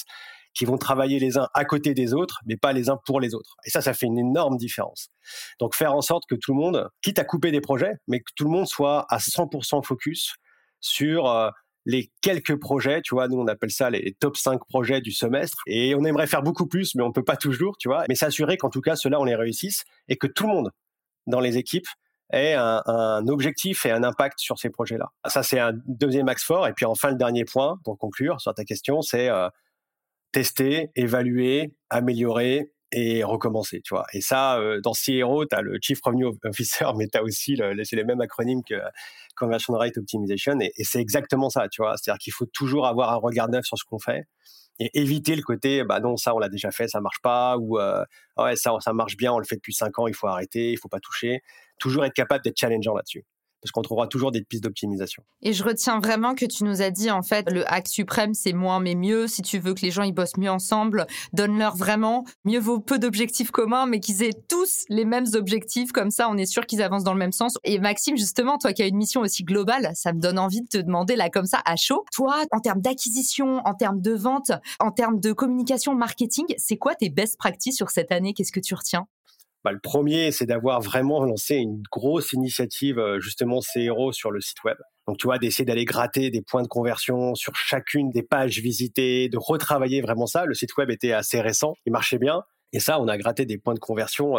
qui 0.53 0.65
vont 0.65 0.77
travailler 0.77 1.19
les 1.19 1.37
uns 1.37 1.47
à 1.53 1.65
côté 1.65 1.93
des 1.93 2.13
autres, 2.13 2.39
mais 2.45 2.57
pas 2.57 2.73
les 2.73 2.89
uns 2.89 2.97
pour 3.05 3.19
les 3.19 3.35
autres. 3.35 3.55
Et 3.65 3.69
ça, 3.69 3.81
ça 3.81 3.93
fait 3.93 4.07
une 4.07 4.17
énorme 4.17 4.57
différence. 4.57 5.09
Donc 5.59 5.75
faire 5.75 5.93
en 5.93 6.01
sorte 6.01 6.23
que 6.27 6.35
tout 6.35 6.53
le 6.53 6.59
monde, 6.59 6.89
quitte 7.03 7.19
à 7.19 7.23
couper 7.23 7.51
des 7.51 7.61
projets, 7.61 7.93
mais 8.07 8.21
que 8.21 8.31
tout 8.35 8.45
le 8.45 8.49
monde 8.49 8.67
soit 8.67 9.05
à 9.09 9.19
100% 9.19 9.85
focus 9.85 10.33
sur 10.79 11.27
euh, 11.27 11.49
les 11.87 12.11
quelques 12.21 12.59
projets, 12.59 13.01
tu 13.01 13.15
vois, 13.15 13.29
nous 13.29 13.39
on 13.39 13.47
appelle 13.47 13.71
ça 13.71 13.89
les 13.89 14.13
top 14.19 14.35
5 14.35 14.59
projets 14.67 14.99
du 14.99 15.11
semestre, 15.11 15.57
et 15.67 15.95
on 15.95 16.03
aimerait 16.03 16.27
faire 16.27 16.43
beaucoup 16.43 16.67
plus, 16.67 16.93
mais 16.95 17.01
on 17.01 17.13
peut 17.13 17.23
pas 17.23 17.37
toujours, 17.37 17.77
tu 17.77 17.87
vois, 17.87 18.03
mais 18.09 18.15
s'assurer 18.15 18.57
qu'en 18.57 18.69
tout 18.69 18.81
cas 18.81 18.97
ceux-là 18.97 19.19
on 19.21 19.23
les 19.23 19.35
réussisse 19.35 19.85
et 20.09 20.17
que 20.17 20.27
tout 20.27 20.43
le 20.43 20.49
monde 20.49 20.71
dans 21.27 21.39
les 21.39 21.57
équipes 21.57 21.87
ait 22.33 22.55
un, 22.55 23.27
objectif 23.29 23.85
et 23.85 23.91
un 23.91 24.03
impact 24.03 24.37
sur 24.39 24.59
ces 24.59 24.69
projets-là. 24.69 25.07
Ça 25.27 25.43
c'est 25.43 25.59
un 25.59 25.71
deuxième 25.85 26.27
axe 26.27 26.43
fort, 26.43 26.67
et 26.67 26.73
puis 26.73 26.85
enfin 26.85 27.09
le 27.09 27.15
dernier 27.15 27.45
point 27.45 27.79
pour 27.85 27.97
conclure 27.97 28.41
sur 28.41 28.53
ta 28.53 28.65
question, 28.65 29.01
c'est 29.01 29.29
euh, 29.29 29.47
tester, 30.33 30.91
évaluer, 30.95 31.73
améliorer 31.89 32.73
et 32.91 33.23
recommencer, 33.23 33.81
tu 33.83 33.93
vois. 33.93 34.05
Et 34.13 34.21
ça, 34.21 34.59
euh, 34.59 34.79
dans 34.81 34.93
CRO, 34.93 35.45
tu 35.45 35.55
as 35.55 35.61
le 35.61 35.77
Chief 35.81 35.99
Revenue 36.01 36.27
Officer, 36.43 36.85
mais 36.97 37.07
tu 37.07 37.17
as 37.17 37.23
aussi, 37.23 37.55
le, 37.55 37.83
c'est 37.83 37.95
les 37.95 38.03
mêmes 38.03 38.21
acronymes 38.21 38.63
que 38.63 38.75
Conversion 39.35 39.73
Rate 39.73 39.97
Optimization, 39.97 40.59
et, 40.59 40.71
c'est 40.83 40.99
exactement 40.99 41.49
ça, 41.49 41.67
tu 41.69 41.81
vois. 41.81 41.95
C'est-à-dire 41.97 42.19
qu'il 42.19 42.33
faut 42.33 42.45
toujours 42.45 42.87
avoir 42.87 43.11
un 43.11 43.17
regard 43.17 43.49
neuf 43.49 43.65
sur 43.65 43.77
ce 43.77 43.83
qu'on 43.83 43.99
fait 43.99 44.23
et 44.79 44.91
éviter 44.99 45.35
le 45.35 45.41
côté, 45.41 45.83
bah 45.83 45.99
non, 45.99 46.17
ça 46.17 46.35
on 46.35 46.39
l'a 46.39 46.49
déjà 46.49 46.71
fait, 46.71 46.87
ça 46.87 47.01
marche 47.01 47.19
pas, 47.23 47.57
ou 47.57 47.79
euh, 47.79 48.03
ouais, 48.37 48.55
ça, 48.55 48.71
ça 48.79 48.93
marche 48.93 49.17
bien, 49.17 49.33
on 49.33 49.39
le 49.39 49.45
fait 49.45 49.55
depuis 49.55 49.73
cinq 49.73 49.97
ans, 49.99 50.07
il 50.07 50.13
faut 50.13 50.27
arrêter, 50.27 50.71
il 50.71 50.77
faut 50.77 50.87
pas 50.87 50.99
toucher. 50.99 51.41
Toujours 51.79 52.05
être 52.05 52.13
capable 52.13 52.43
d'être 52.43 52.57
challengeant 52.59 52.95
là-dessus 52.95 53.25
parce 53.67 53.73
qu'on 53.73 53.81
trouvera 53.81 54.07
toujours 54.07 54.31
des 54.31 54.41
pistes 54.43 54.63
d'optimisation. 54.63 55.23
Et 55.41 55.51
je 55.51 55.61
retiens 55.61 55.99
vraiment 55.99 56.35
que 56.35 56.45
tu 56.45 56.63
nous 56.63 56.81
as 56.81 56.89
dit, 56.89 57.11
en 57.11 57.21
fait, 57.21 57.51
le 57.51 57.69
hack 57.69 57.87
suprême, 57.87 58.33
c'est 58.33 58.53
moins 58.53 58.79
mais 58.79 58.95
mieux. 58.95 59.27
Si 59.27 59.41
tu 59.41 59.59
veux 59.59 59.73
que 59.73 59.81
les 59.81 59.91
gens 59.91 60.03
ils 60.03 60.13
bossent 60.13 60.37
mieux 60.37 60.49
ensemble, 60.49 61.05
donne-leur 61.33 61.75
vraiment. 61.75 62.23
Mieux 62.45 62.59
vaut 62.59 62.79
peu 62.79 62.97
d'objectifs 62.97 63.51
communs, 63.51 63.85
mais 63.85 63.99
qu'ils 63.99 64.23
aient 64.23 64.37
tous 64.47 64.85
les 64.87 65.03
mêmes 65.03 65.25
objectifs. 65.33 65.91
Comme 65.91 66.11
ça, 66.11 66.29
on 66.29 66.37
est 66.37 66.45
sûr 66.45 66.65
qu'ils 66.65 66.81
avancent 66.81 67.03
dans 67.03 67.13
le 67.13 67.19
même 67.19 67.33
sens. 67.33 67.57
Et 67.65 67.77
Maxime, 67.79 68.15
justement, 68.15 68.57
toi 68.57 68.71
qui 68.71 68.83
as 68.83 68.87
une 68.87 68.95
mission 68.95 69.21
aussi 69.21 69.43
globale, 69.43 69.91
ça 69.95 70.13
me 70.13 70.21
donne 70.21 70.39
envie 70.39 70.61
de 70.61 70.67
te 70.67 70.77
demander 70.77 71.17
là 71.17 71.29
comme 71.29 71.45
ça 71.45 71.61
à 71.65 71.75
chaud. 71.75 72.05
Toi, 72.13 72.45
en 72.51 72.59
termes 72.59 72.81
d'acquisition, 72.81 73.61
en 73.65 73.73
termes 73.73 73.99
de 73.99 74.13
vente, 74.13 74.51
en 74.79 74.91
termes 74.91 75.19
de 75.19 75.33
communication, 75.33 75.93
marketing, 75.93 76.45
c'est 76.57 76.77
quoi 76.77 76.95
tes 76.95 77.09
best 77.09 77.37
practices 77.37 77.75
sur 77.75 77.89
cette 77.89 78.13
année? 78.13 78.33
Qu'est-ce 78.33 78.53
que 78.53 78.61
tu 78.61 78.73
retiens? 78.73 79.07
Bah, 79.63 79.71
le 79.71 79.79
premier, 79.79 80.31
c'est 80.31 80.45
d'avoir 80.45 80.81
vraiment 80.81 81.23
lancé 81.23 81.55
une 81.55 81.81
grosse 81.91 82.33
initiative, 82.33 83.01
justement, 83.19 83.59
CRO 83.59 84.11
sur 84.11 84.31
le 84.31 84.39
site 84.39 84.63
web. 84.63 84.77
Donc, 85.07 85.17
tu 85.17 85.27
vois, 85.27 85.39
d'essayer 85.39 85.65
d'aller 85.65 85.85
gratter 85.85 86.29
des 86.29 86.41
points 86.41 86.63
de 86.63 86.67
conversion 86.67 87.33
sur 87.35 87.55
chacune 87.55 88.09
des 88.11 88.23
pages 88.23 88.59
visitées, 88.59 89.29
de 89.29 89.37
retravailler 89.37 90.01
vraiment 90.01 90.25
ça. 90.25 90.45
Le 90.45 90.53
site 90.53 90.75
web 90.77 90.89
était 90.89 91.13
assez 91.13 91.41
récent, 91.41 91.75
il 91.85 91.91
marchait 91.91 92.19
bien. 92.19 92.43
Et 92.73 92.79
ça, 92.79 92.99
on 92.99 93.07
a 93.07 93.17
gratté 93.17 93.45
des 93.45 93.57
points 93.57 93.73
de 93.73 93.79
conversion 93.79 94.37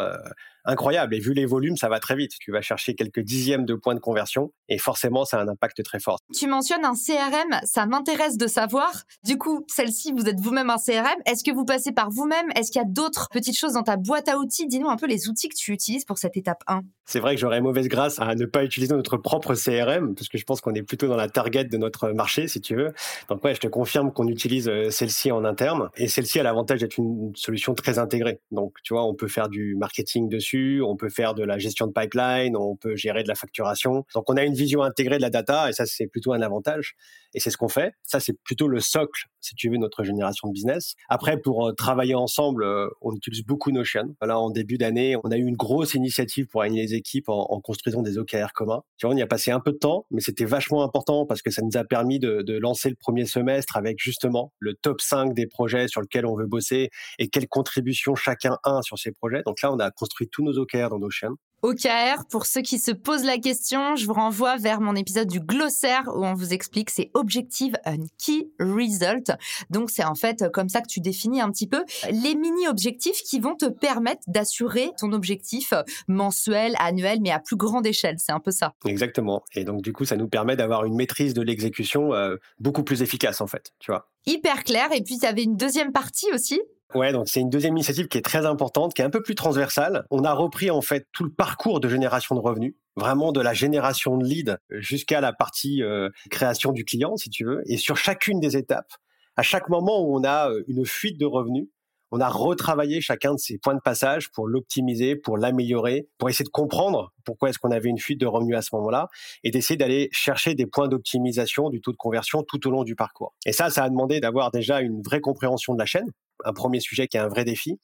incroyables. 0.69 1.15
Et 1.15 1.19
vu 1.19 1.32
les 1.32 1.47
volumes, 1.47 1.76
ça 1.76 1.88
va 1.88 1.99
très 1.99 2.15
vite. 2.15 2.32
Tu 2.38 2.53
vas 2.53 2.61
chercher 2.61 2.94
quelques 2.94 3.20
dixièmes 3.20 3.65
de 3.65 3.75
points 3.75 3.94
de 3.94 4.00
conversion 4.00 4.53
et 4.69 4.79
forcément, 4.79 5.25
ça 5.25 5.38
a 5.38 5.43
un 5.43 5.49
impact 5.49 5.82
très 5.82 5.99
fort. 5.99 6.19
Tu 6.32 6.47
mentionnes 6.47 6.85
un 6.85 6.94
CRM, 6.94 7.61
ça 7.65 7.87
m'intéresse 7.87 8.37
de 8.37 8.47
savoir. 8.47 8.93
Du 9.25 9.38
coup, 9.38 9.65
celle-ci, 9.69 10.12
vous 10.12 10.26
êtes 10.26 10.41
vous-même 10.41 10.70
un 10.70 10.76
CRM. 10.76 11.20
Est-ce 11.26 11.43
que 11.43 11.50
vous 11.50 11.65
passez 11.65 11.93
par 11.93 12.11
vous-même? 12.11 12.47
Est-ce 12.55 12.70
qu'il 12.70 12.81
y 12.81 12.85
a 12.85 12.88
d'autres 12.88 13.29
petites 13.32 13.56
choses 13.56 13.73
dans 13.73 13.82
ta 13.82 13.97
boîte 13.97 14.29
à 14.29 14.38
outils? 14.38 14.67
Dis-nous 14.67 14.88
un 14.88 14.97
peu 14.97 15.06
les 15.06 15.29
outils 15.29 15.49
que 15.49 15.56
tu 15.56 15.73
utilises 15.73 16.05
pour 16.05 16.19
cette 16.19 16.37
étape 16.37 16.62
1. 16.67 16.82
C'est 17.06 17.21
vrai 17.21 17.35
que 17.35 17.41
j'aurais 17.41 17.62
mauvaise 17.62 17.88
grâce 17.88 18.19
à 18.21 18.35
ne 18.35 18.44
pas 18.44 18.64
utiliser 18.64 18.94
notre 18.94 19.17
propre 19.17 19.55
CRM 19.55 20.14
parce 20.14 20.29
que 20.29 20.37
je 20.37 20.44
pense 20.44 20.61
qu'on 20.61 20.75
est 20.75 20.82
plutôt 20.82 21.09
dans 21.09 21.17
la 21.17 21.29
target 21.31 21.64
de 21.64 21.79
notre 21.79 22.11
marché, 22.11 22.49
si 22.49 22.61
tu 22.61 22.76
veux. 22.76 22.93
Donc 23.31 23.43
ouais, 23.44 23.55
je 23.55 23.61
te 23.61 23.67
confirme 23.67 24.12
qu'on 24.12 24.29
utilise 24.29 24.69
euh, 24.69 24.91
celle-ci 24.91 25.32
en 25.32 25.44
interne 25.44 25.88
et 25.97 26.09
celle-ci 26.09 26.38
a 26.38 26.43
l'avantage 26.43 26.81
d'être 26.81 26.99
une 26.99 27.32
solution 27.35 27.75
très 27.75 27.99
intégrée. 27.99 28.41
Donc 28.50 28.75
tu 28.82 28.93
vois, 28.93 29.05
on 29.05 29.14
peut 29.14 29.29
faire 29.29 29.49
du 29.49 29.75
marketing 29.76 30.29
dessus, 30.29 30.57
on 30.84 30.96
peut 30.96 31.08
faire 31.08 31.34
de 31.34 31.44
la 31.44 31.58
gestion 31.58 31.87
de 31.87 31.93
pipeline, 31.93 32.56
on 32.56 32.76
peut 32.76 32.96
gérer 32.96 33.22
de 33.22 33.28
la 33.28 33.34
facturation. 33.34 34.05
Donc 34.14 34.25
on 34.28 34.37
a 34.37 34.44
une 34.44 34.55
vision 34.55 34.82
intégrée 34.82 35.16
de 35.16 35.22
la 35.22 35.31
data 35.31 35.69
et 35.69 35.72
ça 35.72 35.87
c'est 35.87 36.06
plutôt 36.06 36.32
un 36.32 36.43
avantage 36.43 36.96
et 37.34 37.40
c'est 37.40 37.50
ce 37.50 37.56
qu'on 37.56 37.69
fait. 37.69 37.92
Ça 38.04 38.20
c'est 38.20 38.38
plutôt 38.42 38.69
le 38.69 38.80
socle 38.80 39.26
si 39.40 39.54
tu 39.54 39.70
veux 39.70 39.76
notre 39.76 40.04
génération 40.04 40.48
de 40.48 40.52
business. 40.52 40.94
Après 41.08 41.38
pour 41.40 41.68
euh, 41.68 41.73
travailler 41.73 42.14
ensemble, 42.14 42.64
euh, 42.64 42.88
on 43.00 43.14
utilise 43.14 43.44
beaucoup 43.44 43.70
Notion. 43.70 44.14
Voilà, 44.20 44.38
en 44.38 44.50
début 44.50 44.78
d'année, 44.78 45.16
on 45.25 45.30
a 45.30 45.37
eu 45.37 45.44
une 45.44 45.56
grosse 45.56 45.94
initiative 45.94 46.47
pour 46.47 46.62
aligner 46.62 46.82
les 46.82 46.94
équipes 46.94 47.28
en, 47.28 47.61
construisant 47.61 48.02
des 48.02 48.18
OKR 48.18 48.52
communs. 48.54 48.82
Tu 48.97 49.06
vois, 49.06 49.14
on 49.14 49.18
y 49.18 49.23
a 49.23 49.26
passé 49.26 49.50
un 49.50 49.61
peu 49.61 49.73
de 49.73 49.78
temps, 49.78 50.06
mais 50.11 50.20
c'était 50.20 50.44
vachement 50.44 50.82
important 50.82 51.26
parce 51.26 51.42
que 51.42 51.50
ça 51.50 51.62
nous 51.62 51.76
a 51.76 51.85
permis 51.85 52.18
de, 52.18 52.42
de 52.42 52.58
lancer 52.58 52.88
le 52.88 52.97
premier 52.97 53.26
semestre 53.26 53.76
avec 53.76 53.99
justement 53.99 54.52
le 54.58 54.75
top 54.75 55.00
5 55.00 55.35
des 55.35 55.47
projets 55.47 55.88
sur 55.88 56.00
lesquels 56.00 56.26
on 56.26 56.37
veut 56.37 56.47
bosser 56.47 56.90
et 57.18 57.28
quelles 57.28 57.49
contributions 57.49 58.14
chacun 58.14 58.58
a 58.64 58.80
sur 58.82 58.99
ces 58.99 59.12
projets. 59.12 59.42
Donc 59.47 59.62
là, 59.62 59.73
on 59.73 59.78
a 59.78 59.90
construit 59.90 60.28
tous 60.28 60.42
nos 60.42 60.58
OKR 60.58 60.88
dans 60.90 60.99
Notion. 60.99 61.37
OKR, 61.62 62.27
pour 62.31 62.47
ceux 62.47 62.62
qui 62.62 62.79
se 62.79 62.93
posent 62.93 63.25
la 63.25 63.38
question, 63.38 63.97
je 63.97 64.07
vous 64.07 64.12
renvoie 64.12 64.57
vers 64.59 64.81
mon 64.81 64.95
épisode 64.95 65.27
du 65.27 65.41
glossaire 65.41 66.05
où 66.15 66.25
on 66.25 66.35
vous 66.35 66.53
explique 66.53 66.88
c'est 66.88 67.11
Objective 67.15 67.77
and 67.85 68.05
Key 68.17 68.49
Result. 68.61 69.33
Donc 69.69 69.91
c'est 69.91 70.05
en 70.05 70.15
fait 70.15 70.45
comme 70.53 70.69
ça 70.69 70.81
que 70.81 70.87
tu 70.87 71.00
définis 71.00 71.41
un 71.41 71.50
petit 71.50 71.67
peu 71.67 71.83
les 72.11 72.37
mini-objectifs 72.37 73.23
qui 73.23 73.41
vont 73.41 73.57
te 73.57 73.65
permettre 73.67 74.23
d'assurer 74.29 74.93
ton 75.00 75.12
objectif 75.12 75.75
mensuel, 76.07 76.77
annuel, 76.79 77.19
mais 77.21 77.33
à 77.33 77.41
plus 77.41 77.57
grande 77.57 77.87
échelle. 77.87 78.17
C'est 78.19 78.33
un 78.33 78.41
peu 78.41 78.53
ça. 78.53 78.75
Exactement. 78.85 79.43
Et 79.55 79.65
donc 79.65 79.83
du 79.83 79.93
coup, 79.93 80.05
ça 80.05 80.17
nous 80.17 80.29
permet 80.29 80.55
d'avoir 80.55 80.85
une 80.85 80.95
maîtrise 80.95 81.35
de 81.35 81.43
l'exécution 81.43 82.15
euh, 82.15 82.37
beaucoup 82.61 82.85
plus 82.85 83.03
efficace 83.03 83.41
en 83.41 83.49
fait, 83.49 83.73
tu 83.81 83.91
vois. 83.91 84.09
Hyper 84.27 84.62
clair. 84.62 84.93
Et 84.95 85.03
puis 85.03 85.19
tu 85.19 85.27
avais 85.27 85.43
une 85.43 85.57
deuxième 85.57 85.91
partie 85.91 86.27
aussi 86.33 86.61
Ouais, 86.95 87.12
donc 87.12 87.28
c'est 87.28 87.40
une 87.40 87.50
deuxième 87.50 87.76
initiative 87.76 88.09
qui 88.09 88.16
est 88.16 88.23
très 88.23 88.47
importante, 88.47 88.95
qui 88.95 89.02
est 89.02 89.04
un 89.04 89.11
peu 89.11 89.23
plus 89.23 89.35
transversale. 89.35 90.07
On 90.11 90.25
a 90.25 90.33
repris 90.33 90.71
en 90.71 90.80
fait 90.80 91.07
tout 91.12 91.25
le 91.25 91.30
parcours 91.30 91.80
de 91.80 91.88
génération 91.88 92.35
de 92.35 92.40
revenus, 92.40 92.75
vraiment 92.97 93.30
de 93.33 93.42
la 93.42 93.52
génération 93.52 94.16
de 94.16 94.25
leads 94.25 94.57
jusqu'à 94.71 95.21
la 95.21 95.35
partie 95.35 95.83
euh, 95.83 96.09
création 96.30 96.73
du 96.73 96.85
client, 96.85 97.16
si 97.16 97.28
tu 97.28 97.45
veux. 97.45 97.62
Et 97.66 97.76
sur 97.76 97.99
chacune 97.99 98.40
des 98.40 98.57
étapes, 98.57 98.90
à 99.37 99.42
chaque 99.42 99.68
moment 99.68 100.02
où 100.02 100.16
on 100.16 100.25
a 100.25 100.50
euh, 100.50 100.62
une 100.66 100.87
fuite 100.87 101.21
de 101.21 101.26
revenus, 101.26 101.68
on 102.11 102.21
a 102.21 102.28
retravaillé 102.28 103.02
chacun 103.02 103.35
de 103.35 103.38
ces 103.38 103.59
points 103.59 103.75
de 103.75 103.80
passage 103.80 104.30
pour 104.30 104.49
l'optimiser, 104.49 105.14
pour 105.14 105.37
l'améliorer, 105.37 106.09
pour 106.16 106.30
essayer 106.30 106.45
de 106.45 106.50
comprendre 106.50 107.12
pourquoi 107.25 107.50
est-ce 107.50 107.59
qu'on 107.59 107.71
avait 107.71 107.90
une 107.90 107.99
fuite 107.99 108.18
de 108.18 108.26
revenus 108.26 108.57
à 108.57 108.62
ce 108.62 108.75
moment-là 108.76 109.09
et 109.45 109.50
d'essayer 109.50 109.76
d'aller 109.76 110.09
chercher 110.11 110.54
des 110.54 110.66
points 110.66 110.88
d'optimisation 110.88 111.68
du 111.68 111.83
taux 111.83 111.92
de 111.92 111.99
conversion 111.99 112.42
tout 112.42 112.66
au 112.66 112.71
long 112.71 112.83
du 112.85 112.95
parcours. 112.95 113.35
Et 113.45 113.52
ça, 113.52 113.68
ça 113.68 113.85
a 113.85 113.90
demandé 113.90 114.21
d'avoir 114.21 114.50
déjà 114.50 114.80
une 114.80 115.02
vraie 115.02 115.21
compréhension 115.21 115.75
de 115.75 115.78
la 115.78 115.87
chaîne, 115.87 116.11
un 116.45 116.52
premier 116.52 116.80
sujet 116.80 117.09
qui 117.09 117.16
est 117.16 117.21
un 117.21 117.28
vrai 117.28 117.45
défi, 117.45 117.80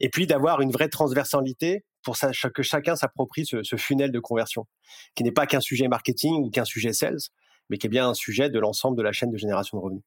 et 0.00 0.08
puis 0.08 0.26
d'avoir 0.26 0.60
une 0.60 0.70
vraie 0.70 0.88
transversalité 0.88 1.84
pour 2.02 2.16
que 2.18 2.62
chacun 2.62 2.96
s'approprie 2.96 3.46
ce, 3.46 3.76
funnel 3.76 4.12
de 4.12 4.20
conversion, 4.20 4.66
qui 5.14 5.24
n'est 5.24 5.32
pas 5.32 5.46
qu'un 5.46 5.60
sujet 5.60 5.88
marketing 5.88 6.44
ou 6.44 6.50
qu'un 6.50 6.64
sujet 6.64 6.92
sales, 6.92 7.18
mais 7.70 7.78
qui 7.78 7.86
est 7.86 7.90
bien 7.90 8.08
un 8.08 8.14
sujet 8.14 8.50
de 8.50 8.58
l'ensemble 8.58 8.96
de 8.96 9.02
la 9.02 9.12
chaîne 9.12 9.30
de 9.30 9.38
génération 9.38 9.78
de 9.78 9.82
revenus. 9.82 10.02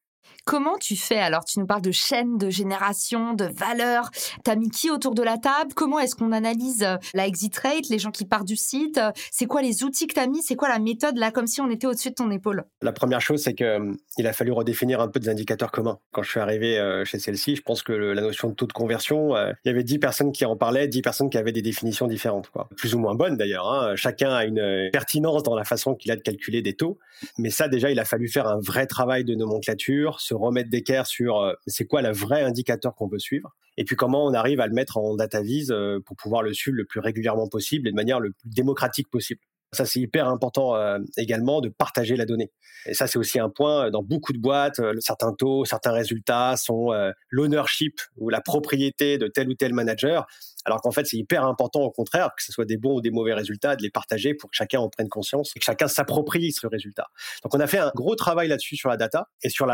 Comment 0.48 0.78
tu 0.78 0.96
fais 0.96 1.18
alors? 1.18 1.44
Tu 1.44 1.60
nous 1.60 1.66
parles 1.66 1.82
de 1.82 1.90
chaîne, 1.90 2.38
de 2.38 2.48
génération, 2.48 3.34
de 3.34 3.44
valeur. 3.44 4.08
T'as 4.44 4.56
mis 4.56 4.70
qui 4.70 4.90
autour 4.90 5.14
de 5.14 5.22
la 5.22 5.36
table? 5.36 5.74
Comment 5.74 5.98
est-ce 5.98 6.16
qu'on 6.16 6.32
analyse 6.32 6.84
euh, 6.84 6.96
la 7.12 7.26
exit 7.26 7.54
rate, 7.58 7.90
les 7.90 7.98
gens 7.98 8.10
qui 8.10 8.24
partent 8.24 8.46
du 8.48 8.56
site? 8.56 8.98
C'est 9.30 9.44
quoi 9.44 9.60
les 9.60 9.84
outils 9.84 10.06
que 10.06 10.14
tu 10.14 10.20
as 10.20 10.26
mis? 10.26 10.40
C'est 10.40 10.56
quoi 10.56 10.70
la 10.70 10.78
méthode 10.78 11.18
là, 11.18 11.32
comme 11.32 11.46
si 11.46 11.60
on 11.60 11.68
était 11.70 11.86
au-dessus 11.86 12.08
de 12.08 12.14
ton 12.14 12.30
épaule? 12.30 12.64
La 12.80 12.92
première 12.92 13.20
chose, 13.20 13.42
c'est 13.42 13.52
qu'il 13.52 13.66
euh, 13.66 13.92
a 14.24 14.32
fallu 14.32 14.52
redéfinir 14.52 15.02
un 15.02 15.08
peu 15.08 15.20
des 15.20 15.28
indicateurs 15.28 15.70
communs. 15.70 15.98
Quand 16.12 16.22
je 16.22 16.30
suis 16.30 16.40
arrivé 16.40 16.78
euh, 16.78 17.04
chez 17.04 17.18
celle-ci, 17.18 17.56
je 17.56 17.60
pense 17.60 17.82
que 17.82 17.92
la 17.92 18.22
notion 18.22 18.48
de 18.48 18.54
taux 18.54 18.66
de 18.66 18.72
conversion, 18.72 19.36
il 19.36 19.68
y 19.68 19.68
avait 19.68 19.84
10 19.84 19.98
personnes 19.98 20.32
qui 20.32 20.46
en 20.46 20.56
parlaient, 20.56 20.88
10 20.88 21.02
personnes 21.02 21.28
qui 21.28 21.36
avaient 21.36 21.52
des 21.52 21.60
définitions 21.60 22.06
différentes, 22.06 22.50
plus 22.74 22.94
ou 22.94 22.98
moins 22.98 23.14
bonnes 23.14 23.36
d'ailleurs. 23.36 23.70
Hein. 23.70 23.96
Chacun 23.96 24.32
a 24.32 24.46
une 24.46 24.88
pertinence 24.92 25.42
dans 25.42 25.54
la 25.54 25.64
façon 25.64 25.94
qu'il 25.94 26.10
a 26.10 26.16
de 26.16 26.22
calculer 26.22 26.62
des 26.62 26.72
taux. 26.72 26.98
Mais 27.36 27.50
ça, 27.50 27.68
déjà, 27.68 27.90
il 27.90 27.98
a 28.00 28.06
fallu 28.06 28.28
faire 28.28 28.46
un 28.46 28.60
vrai 28.60 28.86
travail 28.86 29.24
de 29.24 29.34
nomenclature 29.34 30.07
se 30.16 30.34
remettre 30.34 30.70
d'équerre 30.70 31.06
sur 31.06 31.38
euh, 31.38 31.52
c'est 31.66 31.86
quoi 31.86 32.02
le 32.02 32.12
vrai 32.12 32.42
indicateur 32.42 32.94
qu'on 32.94 33.08
veut 33.08 33.18
suivre, 33.18 33.54
et 33.76 33.84
puis 33.84 33.96
comment 33.96 34.24
on 34.24 34.34
arrive 34.34 34.60
à 34.60 34.66
le 34.66 34.74
mettre 34.74 34.96
en 34.96 35.14
data 35.14 35.42
vise 35.42 35.70
euh, 35.70 36.00
pour 36.04 36.16
pouvoir 36.16 36.42
le 36.42 36.52
suivre 36.52 36.76
le 36.76 36.84
plus 36.84 37.00
régulièrement 37.00 37.48
possible 37.48 37.88
et 37.88 37.90
de 37.90 37.96
manière 37.96 38.20
le 38.20 38.32
plus 38.32 38.48
démocratique 38.48 39.08
possible. 39.10 39.40
Ça, 39.74 39.84
c'est 39.84 40.00
hyper 40.00 40.28
important 40.28 40.76
euh, 40.76 40.98
également 41.18 41.60
de 41.60 41.68
partager 41.68 42.16
la 42.16 42.24
donnée. 42.24 42.50
Et 42.86 42.94
ça, 42.94 43.06
c'est 43.06 43.18
aussi 43.18 43.38
un 43.38 43.50
point 43.50 43.90
dans 43.90 44.02
beaucoup 44.02 44.32
de 44.32 44.38
boîtes. 44.38 44.80
Certains 45.00 45.34
taux, 45.34 45.66
certains 45.66 45.92
résultats 45.92 46.56
sont 46.56 46.90
l'ownership 47.28 48.00
ou 48.16 48.30
la 48.30 48.40
propriété 48.40 49.18
de 49.18 49.26
tel 49.26 49.50
ou 49.50 49.54
tel 49.54 49.74
manager. 49.74 50.26
Alors 50.68 50.82
qu'en 50.82 50.90
fait, 50.90 51.06
c'est 51.06 51.16
hyper 51.16 51.44
important 51.44 51.80
au 51.80 51.90
contraire, 51.90 52.28
que 52.36 52.42
ce 52.42 52.52
soit 52.52 52.66
des 52.66 52.76
bons 52.76 52.96
ou 52.96 53.00
des 53.00 53.10
mauvais 53.10 53.32
résultats, 53.32 53.74
de 53.74 53.82
les 53.82 53.88
partager 53.88 54.34
pour 54.34 54.50
que 54.50 54.54
chacun 54.54 54.80
en 54.80 54.90
prenne 54.90 55.08
conscience 55.08 55.50
et 55.56 55.58
que 55.58 55.64
chacun 55.64 55.88
s'approprie 55.88 56.52
ce 56.52 56.66
résultat. 56.66 57.06
Donc, 57.42 57.54
on 57.54 57.60
a 57.60 57.66
fait 57.66 57.78
un 57.78 57.90
gros 57.94 58.16
travail 58.16 58.48
là-dessus 58.48 58.76
sur 58.76 58.90
la 58.90 58.98
data 58.98 59.28
et 59.42 59.48
sur 59.48 59.66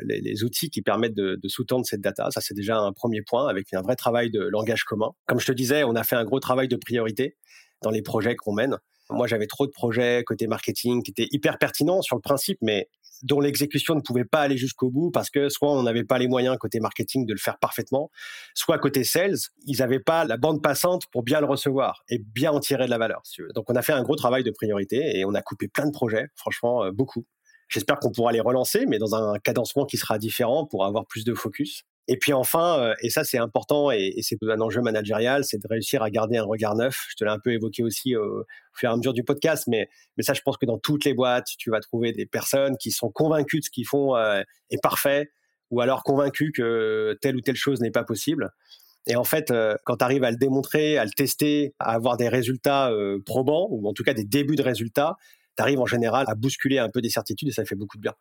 les, 0.00 0.42
outils 0.42 0.68
qui 0.68 0.82
permettent 0.82 1.14
de, 1.14 1.38
de 1.40 1.48
sous-tendre 1.48 1.86
cette 1.86 2.00
data. 2.00 2.28
Ça, 2.32 2.40
c'est 2.40 2.54
déjà 2.54 2.76
un 2.76 2.92
premier 2.92 3.22
point 3.22 3.46
avec 3.46 3.72
un 3.72 3.82
vrai 3.82 3.94
travail 3.94 4.32
de 4.32 4.40
langage 4.40 4.82
commun. 4.82 5.12
Comme 5.26 5.38
je 5.38 5.46
te 5.46 5.52
disais, 5.52 5.84
on 5.84 5.94
a 5.94 6.02
fait 6.02 6.16
un 6.16 6.24
gros 6.24 6.40
travail 6.40 6.66
de 6.66 6.74
priorité 6.74 7.36
dans 7.82 7.90
les 7.90 8.02
projets 8.02 8.34
qu'on 8.34 8.52
mène. 8.52 8.78
Moi, 9.10 9.28
j'avais 9.28 9.46
trop 9.46 9.66
de 9.66 9.70
projets 9.70 10.24
côté 10.24 10.48
marketing 10.48 11.04
qui 11.04 11.12
étaient 11.12 11.28
hyper 11.30 11.58
pertinents 11.58 12.02
sur 12.02 12.16
le 12.16 12.22
principe, 12.22 12.58
mais 12.62 12.88
dont 13.22 13.40
l'exécution 13.40 13.94
ne 13.94 14.00
pouvait 14.00 14.24
pas 14.24 14.40
aller 14.40 14.56
jusqu'au 14.56 14.90
bout 14.90 15.10
parce 15.10 15.30
que 15.30 15.48
soit 15.48 15.72
on 15.72 15.82
n'avait 15.82 16.04
pas 16.04 16.18
les 16.18 16.28
moyens 16.28 16.56
côté 16.58 16.80
marketing 16.80 17.26
de 17.26 17.32
le 17.32 17.38
faire 17.38 17.58
parfaitement, 17.58 18.10
soit 18.54 18.78
côté 18.78 19.04
sales, 19.04 19.38
ils 19.66 19.78
n'avaient 19.78 20.00
pas 20.00 20.24
la 20.24 20.36
bande 20.36 20.62
passante 20.62 21.04
pour 21.10 21.22
bien 21.22 21.40
le 21.40 21.46
recevoir 21.46 22.02
et 22.08 22.18
bien 22.18 22.52
en 22.52 22.60
tirer 22.60 22.86
de 22.86 22.90
la 22.90 22.98
valeur. 22.98 23.22
Donc 23.54 23.70
on 23.70 23.76
a 23.76 23.82
fait 23.82 23.92
un 23.92 24.02
gros 24.02 24.16
travail 24.16 24.42
de 24.42 24.50
priorité 24.50 25.18
et 25.18 25.24
on 25.24 25.34
a 25.34 25.42
coupé 25.42 25.68
plein 25.68 25.86
de 25.86 25.92
projets, 25.92 26.26
franchement 26.36 26.84
euh, 26.84 26.90
beaucoup. 26.90 27.24
J'espère 27.68 27.98
qu'on 27.98 28.10
pourra 28.10 28.32
les 28.32 28.40
relancer, 28.40 28.84
mais 28.86 28.98
dans 28.98 29.14
un 29.14 29.38
cadencement 29.38 29.86
qui 29.86 29.96
sera 29.96 30.18
différent 30.18 30.66
pour 30.66 30.84
avoir 30.84 31.06
plus 31.06 31.24
de 31.24 31.32
focus. 31.32 31.84
Et 32.08 32.16
puis 32.16 32.32
enfin, 32.32 32.80
euh, 32.80 32.94
et 33.00 33.10
ça 33.10 33.22
c'est 33.22 33.38
important 33.38 33.90
et, 33.92 34.14
c'est 34.22 34.36
un 34.42 34.60
enjeu 34.60 34.80
managérial, 34.80 35.44
c'est 35.44 35.58
de 35.58 35.68
réussir 35.68 36.02
à 36.02 36.10
garder 36.10 36.36
un 36.36 36.44
regard 36.44 36.74
neuf. 36.74 37.06
Je 37.10 37.14
te 37.16 37.24
l'ai 37.24 37.30
un 37.30 37.38
peu 37.38 37.52
évoqué 37.52 37.82
aussi 37.84 38.16
au 38.16 38.44
fur 38.74 38.90
et 38.90 38.92
à 38.92 38.96
mesure 38.96 39.12
du 39.12 39.22
podcast, 39.22 39.64
mais, 39.68 39.88
mais 40.16 40.24
ça 40.24 40.34
je 40.34 40.40
pense 40.42 40.56
que 40.56 40.66
dans 40.66 40.78
toutes 40.78 41.04
les 41.04 41.14
boîtes, 41.14 41.46
tu 41.58 41.70
vas 41.70 41.80
trouver 41.80 42.12
des 42.12 42.26
personnes 42.26 42.76
qui 42.76 42.90
sont 42.90 43.10
convaincues 43.10 43.60
de 43.60 43.64
ce 43.64 43.70
qu'ils 43.70 43.86
font 43.86 44.16
euh, 44.16 44.42
est 44.70 44.82
parfait, 44.82 45.30
ou 45.70 45.80
alors 45.80 46.02
convaincues 46.02 46.52
que 46.52 47.16
telle 47.20 47.36
ou 47.36 47.40
telle 47.40 47.56
chose 47.56 47.80
n'est 47.80 47.92
pas 47.92 48.04
possible. 48.04 48.50
Et 49.06 49.16
en 49.16 49.24
fait, 49.24 49.50
euh, 49.50 49.74
quand 49.84 49.96
tu 49.98 50.04
arrives 50.04 50.24
à 50.24 50.30
le 50.30 50.36
démontrer, 50.36 50.98
à 50.98 51.04
le 51.04 51.10
tester, 51.10 51.74
à 51.78 51.92
avoir 51.92 52.16
des 52.16 52.28
résultats 52.28 52.92
probants, 53.26 53.68
ou 53.70 53.88
en 53.88 53.92
tout 53.92 54.02
cas 54.02 54.14
des 54.14 54.24
débuts 54.24 54.56
de 54.56 54.62
résultats, 54.62 55.16
tu 55.56 55.62
arrives 55.62 55.80
en 55.80 55.86
général 55.86 56.24
à 56.28 56.34
bousculer 56.34 56.78
un 56.78 56.88
peu 56.88 57.00
des 57.00 57.10
certitudes 57.10 57.48
et 57.48 57.52
ça 57.52 57.64
fait 57.64 57.74
beaucoup 57.74 57.96
de 57.96 58.02
bien. 58.02 58.14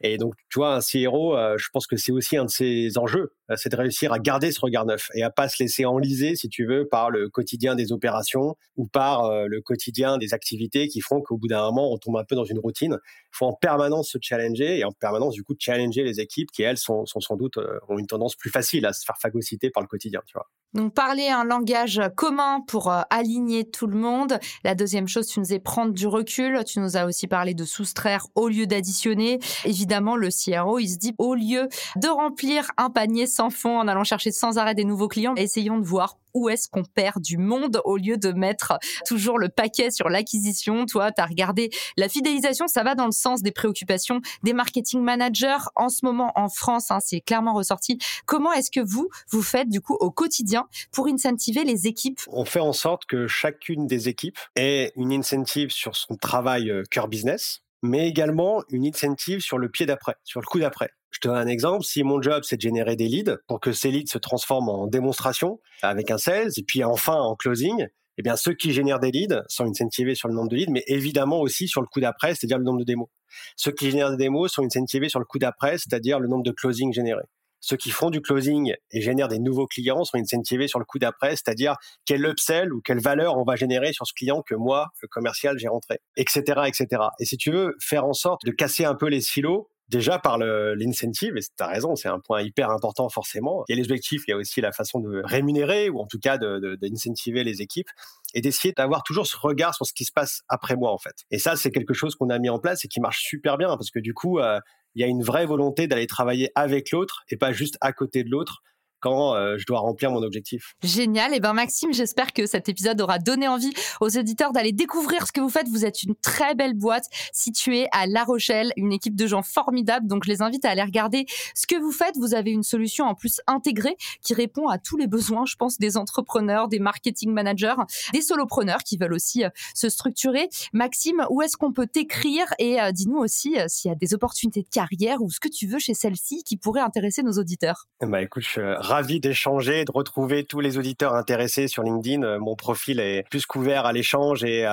Et 0.00 0.18
donc, 0.18 0.34
tu 0.50 0.58
vois, 0.60 0.74
un 0.76 0.80
CRO, 0.80 1.36
euh, 1.36 1.56
je 1.58 1.68
pense 1.72 1.86
que 1.86 1.96
c'est 1.96 2.12
aussi 2.12 2.36
un 2.36 2.44
de 2.44 2.50
ses 2.50 2.98
enjeux, 2.98 3.32
c'est 3.56 3.70
de 3.70 3.76
réussir 3.76 4.12
à 4.12 4.18
garder 4.18 4.52
ce 4.52 4.60
regard 4.60 4.86
neuf 4.86 5.08
et 5.14 5.22
à 5.22 5.30
pas 5.30 5.48
se 5.48 5.62
laisser 5.62 5.84
enliser, 5.84 6.36
si 6.36 6.48
tu 6.48 6.66
veux, 6.66 6.86
par 6.86 7.10
le 7.10 7.28
quotidien 7.28 7.74
des 7.74 7.92
opérations 7.92 8.56
ou 8.76 8.86
par 8.86 9.24
euh, 9.24 9.46
le 9.46 9.60
quotidien 9.60 10.18
des 10.18 10.34
activités 10.34 10.88
qui 10.88 11.00
font 11.00 11.20
qu'au 11.20 11.36
bout 11.36 11.48
d'un 11.48 11.62
moment, 11.62 11.92
on 11.92 11.98
tombe 11.98 12.16
un 12.16 12.24
peu 12.24 12.36
dans 12.36 12.44
une 12.44 12.58
routine. 12.58 12.98
Il 13.02 13.36
faut 13.36 13.46
en 13.46 13.54
permanence 13.54 14.10
se 14.10 14.18
challenger 14.20 14.78
et 14.78 14.84
en 14.84 14.92
permanence, 14.92 15.34
du 15.34 15.42
coup, 15.42 15.54
challenger 15.58 16.02
les 16.02 16.20
équipes 16.20 16.50
qui, 16.50 16.62
elles, 16.62 16.78
sont, 16.78 17.06
sans 17.06 17.36
doute, 17.36 17.58
ont 17.88 17.98
une 17.98 18.06
tendance 18.06 18.36
plus 18.36 18.50
facile 18.50 18.86
à 18.86 18.92
se 18.92 19.04
faire 19.04 19.16
phagocyter 19.20 19.70
par 19.70 19.82
le 19.82 19.88
quotidien, 19.88 20.20
tu 20.26 20.34
vois. 20.34 20.48
Donc 20.74 20.92
parler 20.92 21.28
un 21.28 21.44
langage 21.44 22.00
commun 22.14 22.60
pour 22.66 22.92
euh, 22.92 23.00
aligner 23.08 23.64
tout 23.64 23.86
le 23.86 23.96
monde. 23.96 24.38
La 24.64 24.74
deuxième 24.74 25.08
chose, 25.08 25.26
tu 25.26 25.40
nous 25.40 25.54
as 25.54 25.58
prendre 25.58 25.92
du 25.92 26.06
recul. 26.06 26.62
Tu 26.64 26.78
nous 26.78 26.96
as 26.96 27.06
aussi 27.06 27.26
parlé 27.26 27.54
de 27.54 27.64
soustraire 27.64 28.26
au 28.34 28.48
lieu 28.48 28.66
d'additionner. 28.66 29.38
Évidemment, 29.64 30.14
le 30.14 30.28
CRO, 30.28 30.78
il 30.78 30.88
se 30.88 30.98
dit 30.98 31.14
au 31.16 31.34
lieu 31.34 31.68
de 31.96 32.08
remplir 32.08 32.70
un 32.76 32.90
panier 32.90 33.26
sans 33.38 33.50
en 33.66 33.86
allant 33.86 34.02
chercher 34.02 34.32
sans 34.32 34.58
arrêt 34.58 34.74
des 34.74 34.84
nouveaux 34.84 35.06
clients, 35.06 35.34
essayons 35.36 35.78
de 35.78 35.86
voir 35.86 36.18
où 36.34 36.48
est-ce 36.48 36.68
qu'on 36.68 36.82
perd 36.82 37.22
du 37.22 37.38
monde 37.38 37.80
au 37.84 37.96
lieu 37.96 38.16
de 38.16 38.32
mettre 38.32 38.78
toujours 39.06 39.38
le 39.38 39.48
paquet 39.48 39.92
sur 39.92 40.08
l'acquisition. 40.08 40.86
Toi, 40.86 41.12
tu 41.12 41.20
as 41.20 41.26
regardé 41.26 41.70
la 41.96 42.08
fidélisation, 42.08 42.66
ça 42.66 42.82
va 42.82 42.96
dans 42.96 43.06
le 43.06 43.12
sens 43.12 43.42
des 43.42 43.52
préoccupations 43.52 44.20
des 44.42 44.52
marketing 44.52 45.02
managers 45.02 45.68
en 45.76 45.88
ce 45.88 46.04
moment 46.04 46.32
en 46.34 46.48
France, 46.48 46.90
hein, 46.90 46.98
c'est 47.00 47.20
clairement 47.20 47.54
ressorti. 47.54 47.98
Comment 48.26 48.52
est-ce 48.52 48.72
que 48.72 48.80
vous, 48.80 49.08
vous 49.30 49.42
faites 49.42 49.68
du 49.68 49.80
coup 49.80 49.94
au 49.94 50.10
quotidien 50.10 50.66
pour 50.92 51.06
incentiver 51.06 51.62
les 51.62 51.86
équipes? 51.86 52.20
On 52.28 52.44
fait 52.44 52.60
en 52.60 52.72
sorte 52.72 53.04
que 53.06 53.28
chacune 53.28 53.86
des 53.86 54.08
équipes 54.08 54.38
ait 54.56 54.92
une 54.96 55.12
incentive 55.12 55.70
sur 55.70 55.94
son 55.94 56.16
travail 56.16 56.70
euh, 56.70 56.82
cœur 56.90 57.06
business, 57.06 57.62
mais 57.82 58.08
également 58.08 58.62
une 58.70 58.84
incentive 58.84 59.40
sur 59.40 59.58
le 59.58 59.68
pied 59.68 59.86
d'après, 59.86 60.16
sur 60.24 60.40
le 60.40 60.46
coup 60.46 60.58
d'après. 60.58 60.90
Je 61.10 61.20
te 61.20 61.28
donne 61.28 61.38
un 61.38 61.46
exemple. 61.46 61.84
Si 61.84 62.02
mon 62.02 62.20
job, 62.20 62.42
c'est 62.44 62.56
de 62.56 62.60
générer 62.60 62.96
des 62.96 63.08
leads 63.08 63.38
pour 63.46 63.60
que 63.60 63.72
ces 63.72 63.90
leads 63.90 64.10
se 64.10 64.18
transforment 64.18 64.68
en 64.68 64.86
démonstration 64.86 65.60
avec 65.82 66.10
un 66.10 66.18
sales 66.18 66.50
et 66.56 66.62
puis 66.62 66.84
enfin 66.84 67.14
en 67.14 67.34
closing, 67.34 67.86
eh 68.18 68.22
bien, 68.22 68.36
ceux 68.36 68.52
qui 68.52 68.72
génèrent 68.72 68.98
des 68.98 69.12
leads 69.12 69.42
sont 69.48 69.64
incentivés 69.64 70.14
sur 70.14 70.28
le 70.28 70.34
nombre 70.34 70.48
de 70.48 70.56
leads, 70.56 70.72
mais 70.72 70.82
évidemment 70.86 71.40
aussi 71.40 71.68
sur 71.68 71.80
le 71.80 71.86
coup 71.86 72.00
d'après, 72.00 72.34
c'est-à-dire 72.34 72.58
le 72.58 72.64
nombre 72.64 72.80
de 72.80 72.84
démos. 72.84 73.08
Ceux 73.56 73.70
qui 73.70 73.90
génèrent 73.90 74.10
des 74.10 74.16
démos 74.16 74.52
sont 74.52 74.64
incentivés 74.64 75.08
sur 75.08 75.20
le 75.20 75.24
coup 75.24 75.38
d'après, 75.38 75.78
c'est-à-dire 75.78 76.18
le 76.18 76.28
nombre 76.28 76.42
de 76.42 76.50
closings 76.50 76.92
générés. 76.92 77.26
Ceux 77.60 77.76
qui 77.76 77.90
font 77.90 78.10
du 78.10 78.20
closing 78.20 78.74
et 78.92 79.00
génèrent 79.00 79.28
des 79.28 79.38
nouveaux 79.38 79.66
clients 79.66 80.04
sont 80.04 80.16
incentivés 80.16 80.68
sur 80.68 80.78
le 80.78 80.84
coup 80.84 80.98
d'après, 80.98 81.30
c'est-à-dire 81.30 81.76
quel 82.04 82.24
upsell 82.24 82.72
ou 82.72 82.80
quelle 82.80 83.00
valeur 83.00 83.36
on 83.36 83.44
va 83.44 83.56
générer 83.56 83.92
sur 83.92 84.06
ce 84.06 84.12
client 84.12 84.42
que 84.42 84.54
moi, 84.54 84.88
le 85.02 85.08
commercial, 85.08 85.58
j'ai 85.58 85.68
rentré, 85.68 85.98
etc., 86.16 86.42
etc. 86.66 87.02
Et 87.20 87.24
si 87.24 87.36
tu 87.36 87.50
veux 87.50 87.76
faire 87.80 88.04
en 88.04 88.12
sorte 88.12 88.44
de 88.44 88.52
casser 88.52 88.84
un 88.84 88.94
peu 88.94 89.08
les 89.08 89.20
silos, 89.20 89.68
déjà 89.88 90.18
par 90.18 90.38
l'incentive, 90.38 91.36
et 91.36 91.40
tu 91.40 91.48
as 91.58 91.66
raison, 91.66 91.96
c'est 91.96 92.08
un 92.08 92.20
point 92.20 92.42
hyper 92.42 92.70
important 92.70 93.08
forcément. 93.08 93.64
Il 93.68 93.76
y 93.76 93.78
a 93.78 93.82
les 93.82 93.88
objectifs, 93.90 94.22
il 94.26 94.32
y 94.32 94.34
a 94.34 94.36
aussi 94.36 94.60
la 94.60 94.72
façon 94.72 95.00
de 95.00 95.22
rémunérer 95.24 95.88
ou 95.88 95.98
en 96.00 96.06
tout 96.06 96.18
cas 96.18 96.38
d'incentiver 96.38 97.44
les 97.44 97.62
équipes 97.62 97.88
et 98.34 98.40
d'essayer 98.40 98.72
d'avoir 98.76 99.02
toujours 99.02 99.26
ce 99.26 99.36
regard 99.36 99.74
sur 99.74 99.86
ce 99.86 99.92
qui 99.92 100.04
se 100.04 100.12
passe 100.12 100.42
après 100.48 100.76
moi 100.76 100.92
en 100.92 100.98
fait. 100.98 101.24
Et 101.30 101.38
ça, 101.38 101.56
c'est 101.56 101.70
quelque 101.70 101.94
chose 101.94 102.14
qu'on 102.14 102.28
a 102.30 102.38
mis 102.38 102.50
en 102.50 102.58
place 102.58 102.84
et 102.84 102.88
qui 102.88 103.00
marche 103.00 103.22
super 103.22 103.56
bien 103.56 103.68
parce 103.68 103.90
que 103.90 103.98
du 103.98 104.14
coup, 104.14 104.38
euh, 104.38 104.60
il 104.94 105.00
y 105.00 105.04
a 105.04 105.06
une 105.06 105.22
vraie 105.22 105.46
volonté 105.46 105.86
d'aller 105.86 106.06
travailler 106.06 106.50
avec 106.54 106.90
l'autre 106.90 107.24
et 107.28 107.36
pas 107.36 107.52
juste 107.52 107.78
à 107.80 107.92
côté 107.92 108.24
de 108.24 108.30
l'autre 108.30 108.62
quand 109.00 109.34
euh, 109.34 109.56
je 109.58 109.66
dois 109.66 109.80
remplir 109.80 110.10
mon 110.10 110.22
objectif. 110.22 110.74
Génial. 110.82 111.32
Et 111.32 111.36
eh 111.36 111.40
ben 111.40 111.52
Maxime, 111.52 111.92
j'espère 111.92 112.32
que 112.32 112.46
cet 112.46 112.68
épisode 112.68 113.00
aura 113.00 113.18
donné 113.18 113.48
envie 113.48 113.72
aux 114.00 114.16
auditeurs 114.16 114.52
d'aller 114.52 114.72
découvrir 114.72 115.26
ce 115.26 115.32
que 115.32 115.40
vous 115.40 115.48
faites. 115.48 115.68
Vous 115.68 115.84
êtes 115.84 116.02
une 116.02 116.14
très 116.16 116.54
belle 116.54 116.74
boîte 116.74 117.04
située 117.32 117.86
à 117.92 118.06
La 118.06 118.24
Rochelle, 118.24 118.72
une 118.76 118.92
équipe 118.92 119.16
de 119.16 119.26
gens 119.26 119.42
formidables. 119.42 120.06
Donc 120.06 120.24
je 120.24 120.30
les 120.30 120.42
invite 120.42 120.64
à 120.64 120.70
aller 120.70 120.82
regarder 120.82 121.26
ce 121.54 121.66
que 121.66 121.76
vous 121.76 121.92
faites. 121.92 122.16
Vous 122.16 122.34
avez 122.34 122.50
une 122.50 122.62
solution 122.62 123.04
en 123.04 123.14
plus 123.14 123.40
intégrée 123.46 123.96
qui 124.22 124.34
répond 124.34 124.68
à 124.68 124.78
tous 124.78 124.96
les 124.96 125.06
besoins, 125.06 125.44
je 125.46 125.56
pense, 125.56 125.78
des 125.78 125.96
entrepreneurs, 125.96 126.68
des 126.68 126.78
marketing 126.78 127.32
managers, 127.32 127.76
des 128.12 128.22
solopreneurs 128.22 128.82
qui 128.82 128.96
veulent 128.96 129.14
aussi 129.14 129.44
euh, 129.44 129.50
se 129.74 129.88
structurer. 129.88 130.48
Maxime, 130.72 131.24
où 131.30 131.42
est-ce 131.42 131.56
qu'on 131.56 131.72
peut 131.72 131.86
t'écrire? 131.86 132.46
Et 132.58 132.80
euh, 132.80 132.92
dis-nous 132.92 133.18
aussi 133.18 133.56
s'il 133.68 133.90
y 133.90 133.92
a 133.92 133.96
des 133.96 134.14
opportunités 134.14 134.62
de 134.62 134.68
carrière 134.68 135.22
ou 135.22 135.30
ce 135.30 135.40
que 135.40 135.48
tu 135.48 135.66
veux 135.66 135.78
chez 135.78 135.94
celle-ci 135.94 136.42
qui 136.44 136.56
pourrait 136.56 136.80
intéresser 136.80 137.22
nos 137.22 137.32
auditeurs. 137.32 137.86
Bah 138.00 138.22
écoute, 138.22 138.42
je 138.42 138.60
ravi 138.88 139.20
d'échanger, 139.20 139.84
de 139.84 139.92
retrouver 139.92 140.44
tous 140.44 140.60
les 140.60 140.78
auditeurs 140.78 141.14
intéressés 141.14 141.68
sur 141.68 141.82
LinkedIn. 141.82 142.38
Mon 142.38 142.56
profil 142.56 143.00
est 143.00 143.24
plus 143.28 143.44
couvert 143.44 143.84
à 143.84 143.92
l'échange 143.92 144.44
et, 144.44 144.66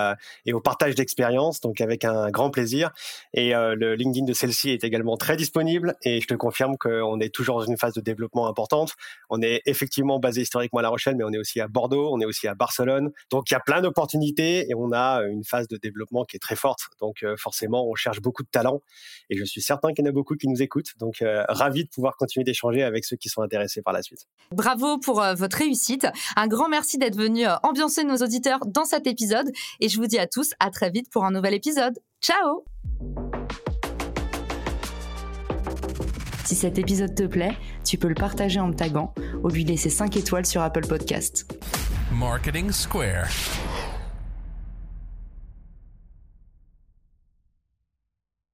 et 0.46 0.54
au 0.54 0.62
partage 0.62 0.96
d'expériences, 0.96 1.60
donc 1.60 1.82
avec 1.82 2.06
un 2.06 2.30
grand 2.32 2.50
plaisir. 2.50 2.92
Et 3.34 3.52
le 3.54 3.96
LinkedIn 3.96 4.26
de 4.26 4.34
celle-ci 4.34 4.70
est 4.70 4.84
également 4.86 5.18
très 5.18 5.36
disponible 5.36 5.96
et 6.04 6.22
je 6.22 6.28
te 6.28 6.34
confirme 6.34 6.78
qu'on 6.78 7.20
est 7.20 7.34
toujours 7.34 7.60
dans 7.60 7.66
une 7.66 7.78
phase 7.78 7.94
de 7.94 8.02
développement 8.02 8.48
importante. 8.48 8.94
On 9.30 9.42
est 9.42 9.62
effectivement 9.66 10.20
basé 10.20 10.42
historiquement 10.42 10.80
à 10.80 10.84
La 10.84 10.90
Rochelle, 10.90 11.16
mais 11.18 11.26
on 11.26 11.34
est 11.34 11.38
aussi 11.38 11.60
à 11.60 11.68
Bordeaux, 11.68 12.10
on 12.14 12.22
est 12.22 12.26
aussi 12.26 12.48
à 12.48 12.56
Barcelone. 12.56 13.12
Donc 13.30 13.52
il 13.52 13.54
y 13.54 13.58
a 13.58 13.60
plein 13.60 13.82
d'opportunités 13.82 14.70
et 14.70 14.76
on 14.76 14.94
a 14.94 15.24
une 15.24 15.44
phase 15.44 15.68
de 15.68 15.76
développement 15.76 16.24
qui 16.24 16.38
est 16.38 16.40
très 16.40 16.56
forte. 16.56 16.82
Donc 17.02 17.24
euh, 17.24 17.36
forcément, 17.38 17.86
on 17.86 17.96
cherche 17.96 18.22
beaucoup 18.22 18.44
de 18.44 18.50
talents 18.50 18.82
et 19.30 19.36
je 19.36 19.44
suis 19.44 19.62
certain 19.62 19.92
qu'il 19.94 20.06
y 20.06 20.08
en 20.08 20.12
a 20.12 20.14
beaucoup 20.14 20.36
qui 20.36 20.48
nous 20.48 20.62
écoutent. 20.62 20.94
Donc 21.00 21.22
euh, 21.22 21.44
ravi 21.50 21.84
de 21.84 21.90
pouvoir 21.90 22.16
continuer 22.16 22.46
d'échanger 22.46 22.84
avec 22.84 23.04
ceux 23.04 23.18
qui 23.18 23.28
sont 23.28 23.42
intéressés 23.42 23.82
par 23.82 23.94
la. 23.94 24.05
Bravo 24.52 24.98
pour 25.00 25.22
euh, 25.22 25.34
votre 25.34 25.58
réussite. 25.58 26.08
Un 26.36 26.48
grand 26.48 26.70
merci 26.70 26.98
d'être 26.98 27.16
venu 27.16 27.46
ambiancer 27.64 28.04
nos 28.04 28.18
auditeurs 28.18 28.60
dans 28.66 28.86
cet 28.86 29.08
épisode 29.08 29.52
et 29.80 29.90
je 29.90 29.98
vous 29.98 30.08
dis 30.08 30.20
à 30.20 30.28
tous 30.28 30.52
à 30.60 30.70
très 30.70 30.90
vite 30.90 31.10
pour 31.12 31.26
un 31.26 31.32
nouvel 31.32 31.54
épisode. 31.54 32.00
Ciao 32.22 32.66
Si 36.46 36.56
cet 36.56 36.78
épisode 36.78 37.16
te 37.16 37.24
plaît, 37.24 37.58
tu 37.84 37.98
peux 37.98 38.08
le 38.08 38.14
partager 38.14 38.60
en 38.60 38.68
me 38.68 38.76
taguant 38.76 39.16
ou 39.44 39.50
lui 39.50 39.64
laisser 39.64 39.90
5 39.90 40.16
étoiles 40.16 40.46
sur 40.46 40.62
Apple 40.62 40.86
Podcast. 40.86 41.52
Marketing 42.12 42.72
Square. 42.72 43.28